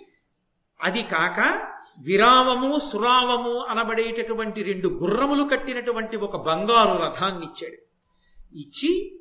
[0.83, 1.69] అది కాక
[1.99, 7.77] విరావము సురావము అనబడేటటువంటి రెండు గుర్రములు కట్టినటువంటి ఒక బంగారు రథాన్ని ఇచ్చాడు.
[8.57, 9.21] ఇచ్చి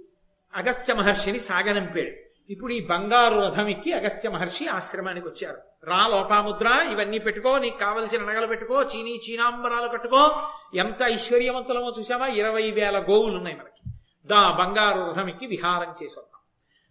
[0.55, 2.23] అగస్త్య మహర్షిని సాగనంపాడు.
[2.51, 5.72] ఇప్పుడు ఈ బంగారు రథం ఎక్కి అగస్త్య మహర్షి ఆశ్రమానికి వచ్చారు.
[5.87, 10.41] రా లోపాముద్ర ఇవన్నీ పెట్టుకో నీకు కావలసిన నగలు పెట్టుకో చీనీ చీనాంబరాలు కట్టుకో.
[10.73, 13.99] ఎంత ఐశ్వర్యవంతులమో చూసావా ఇరవై వేల గోవులు ఉన్నాయి మనకి.
[14.25, 16.41] దా బంగారు రథమికి విహారం చేసి వద్దాం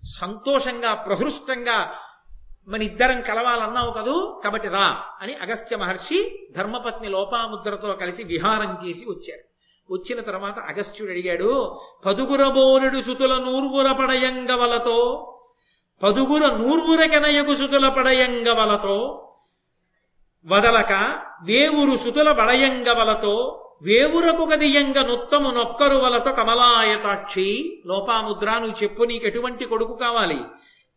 [0.03, 1.95] సంతోషంగా ప్రహృష్టంగా
[2.69, 4.41] మన ఇద్దరం కలవాలన్నావు కదూ?
[4.45, 9.53] కాబట్టి రా అని అగస్త్య మహర్షి ధర్మపత్ని లోపాముద్రతో కలిసి విహారం చేసి వచ్చారు.
[9.93, 15.29] వచ్చిన తర్వాత అగస్త్యుడు అడిగాడు పదుగురబోనుడు సుతుల నూర్వుర పడయంగవలతో
[16.03, 19.29] పదుగుర నూర్వురకెనయగు సుతుల పడయంగవలతో
[20.47, 20.93] వదలక
[21.43, 29.95] వేవురు సుతుల బడయంగవలతో వేవురకు గదియంగ నొత్తము నొక్కరు వలతో కమలాయతాక్షి లోపాముద్ర నువ్వు చెప్పు నీకు ఎటువంటి కొడుకు
[29.95, 30.41] కావాలి?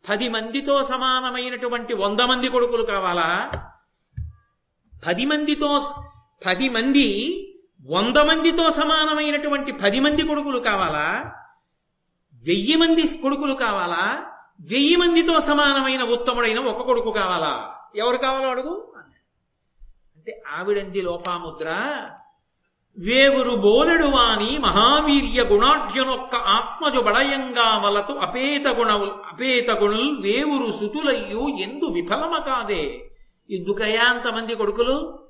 [0.09, 3.51] పది మందితో సమానమైనటువంటి వంద మంది కొడుకులు కావాలా?
[5.07, 5.81] పది మందితో
[6.45, 7.07] పది మంది
[7.91, 11.33] వంద మందితో సమానమైనటువంటి పది మంది కొడుకులు కావాలా?
[12.45, 14.31] వెయ్యి మంది కొడుకులు కావాలా?
[14.61, 17.75] వెయ్యి మందితో సమానమైన ఉత్తముడైన ఒక కొడుకు కావాలా?
[17.95, 18.93] ఎవరు కావాలో అడుగు.
[20.17, 21.95] అంటే ఆవిడంది లోపాముద్ర.
[22.97, 31.85] వేవురు బోలెడు వాని మహావీర్య గుణాఢ్యనొక్క ఆత్మజు బడయంగా వలతు అపేత గుణవుల్ అపేత గుణుల్ వేవురు సుతులయ్యు ఎందు
[31.85, 33.11] విఫలమ కాదే.
[33.51, 35.27] ఎందుకయ్యా అంతమంది కొడుకులు?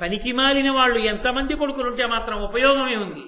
[0.00, 3.24] పనికి మాలిన వాళ్ళు ఎంతమంది కొడుకులుంటే మాత్రం ఉపయోగమే ఉంది.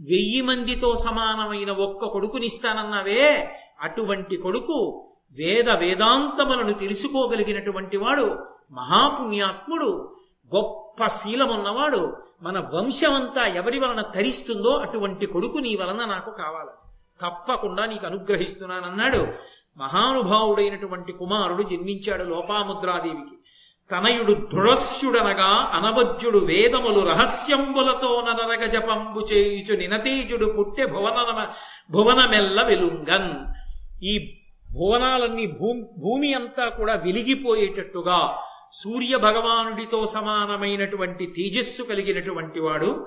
[0.00, 3.56] వెయ్యి మందితో సమానమైన ఒక్క కొడుకునిస్తానన్నావే.
[3.80, 8.38] అటువంటి కొడుకు వేద వేదాంతములను తెలుసుకోగలిగినటువంటి వాడు
[8.70, 10.16] మహాపుణ్యాత్ముడు
[10.56, 16.90] గొప్ప శీలమున్నవాడు మన వంశమంతా ఎవరి వలన తరిస్తుందో అటువంటి కొడుకు నీ వలన నాకు కావాలి.
[17.22, 19.26] తప్పకుండా నీకు అనుగ్రహిస్తున్నానన్నాడు.
[19.76, 23.36] మహానుభావుడైనటువంటి కుమారుడు జన్మించాడు లోపాముద్రాదేవికి.
[23.90, 31.48] తనయుడు దృఢస్యుడనగా అనవజ్యుడు వేదములు రహస్యంబులతో నరగ జపంబు చేయుచు నినతేజుడు పుట్టె భువన
[31.90, 33.59] భువనమెల్ల వెలుంగన్.
[34.02, 34.14] ఈ
[34.72, 38.38] భువనాలన్నీ భూమి భూమి అంతా కూడా వెలిగిపోయేటట్టుగా
[38.72, 43.06] సూర్య భగవానుడితో సమానమైనటువంటి తేజస్సు కలిగినటువంటి వాడు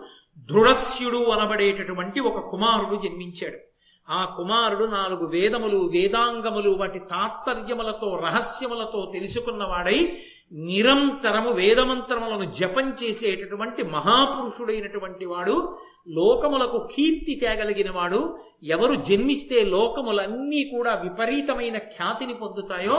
[0.49, 3.72] దృఢస్యుడు అనబడేటటువంటి ఒక కుమారుడు జన్మించాడు.
[4.07, 9.99] ఆ కుమారుడు నాలుగు వేదములు వేదాంగములు వాటి తాత్పర్యములతో రహస్యములతో తెలుసుకున్నవాడై
[10.67, 15.55] నిరంతరము వేదమంత్రములను జపం చేసేటటువంటి మహాపురుషుడైనటువంటి వాడు
[16.09, 18.19] లోకములకు కీర్తి తేగలిగిన వాడు
[18.67, 22.97] ఎవరు జన్మిస్తే లోకములన్నీ కూడా విపరీతమైన ఖ్యాతిని పొందుతాయో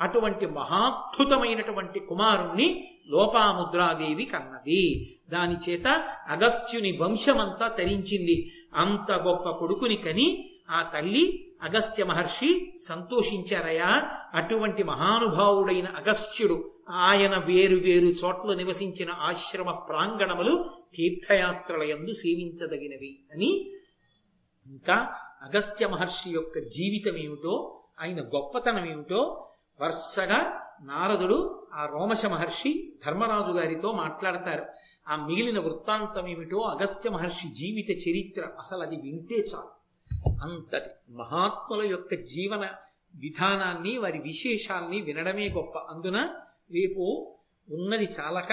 [0.00, 2.68] అటువంటి మహాద్భుతమైనటువంటి కుమారుణ్ణి
[3.08, 5.18] లోపాముద్రాదేవి కన్నది.
[5.28, 5.86] దాని చేత
[6.28, 8.52] అగస్త్యుని వంశమంతా తరించింది.
[8.74, 14.10] అంత గొప్ప కొడుకుని కని ఆ తల్లి అగస్త్య మహర్షి సంతోషించారయా.
[14.34, 23.72] అటువంటి మహానుభావుడైన అగస్త్యుడు ఆయన వేరు వేరు చోట్ల నివసించిన ఆశ్రమ ప్రాంగణములు తీర్థయాత్రల యందు సేవించదగినవి అని.
[24.66, 24.94] ఇంకా
[25.42, 29.48] అగస్త్య మహర్షి యొక్క జీవితం ఏమిటో ఆయన గొప్పతనం ఏమిటో
[29.80, 34.66] వరుసగా నారదుడు ఆ రోమశ మహర్షి ధర్మరాజు గారితో మాట్లాడతారు.
[35.08, 39.76] ఆ మిగిలిన వృత్తాంతం ఏమిటో అగస్త్య మహర్షి జీవిత చరిత్ర అసలు అది వింటే చాలు.
[40.44, 42.68] అంతటి మహాత్ముల యొక్క జీవన
[43.14, 45.78] విధానాన్ని వారి విశేషాల్ని వినడమే గొప్ప.
[45.78, 46.16] అందున
[46.72, 47.32] రేపు
[47.70, 48.52] ఉన్నది చాలక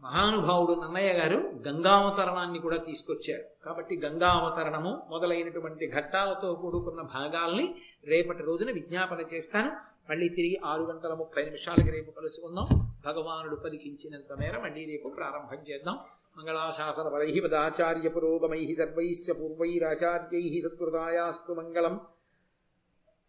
[0.00, 3.64] మహానుభావుడు నన్నయ్య గారు గంగావతరణాన్ని కూడా తీసుకొచ్చారు.
[3.64, 9.91] కాబట్టి గంగావతరణము మొదలైనటువంటి ఘట్టాలతో కూడుకున్న భాగాల్ని రేపటి రోజున విజ్ఞాపన చేస్తాను.
[10.10, 12.92] మళ్ళీ తిరిగి ఆరు గంటల ముప్పై నిమిషాలకి రేపు కలుసుకుందాం.
[13.06, 15.98] భగవానుడు పలికించినంత మేర మళ్ళీ రేపు ప్రారంభం చేద్దాం.
[16.36, 22.00] మంగళాశాసన పరై పదాచార్య పురోగమై సర్వైశ్చ పూర్వైరాచార్యై సత్కృతాయాస్తు మంగళం.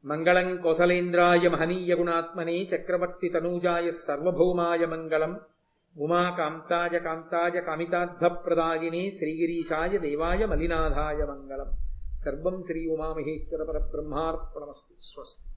[0.05, 5.39] మంగళం కోసలేంద్రాయ మహనీయ గుణాత్మనే చక్రవర్తి తనూజాయ సర్వభౌమాయ మంగళం.
[5.97, 11.71] ఉమాకాంతాయ కాంతాయ కామితార్థప్రదాయినే శ్రీగిరీశాయ దేవాయ మలినాథాయ మంగళం.
[12.13, 14.93] సర్వం శ్రీ ఉమామహేశ్వర పరబ్రహ్మార్పణమస్తు.
[15.01, 15.52] స్వస్తి.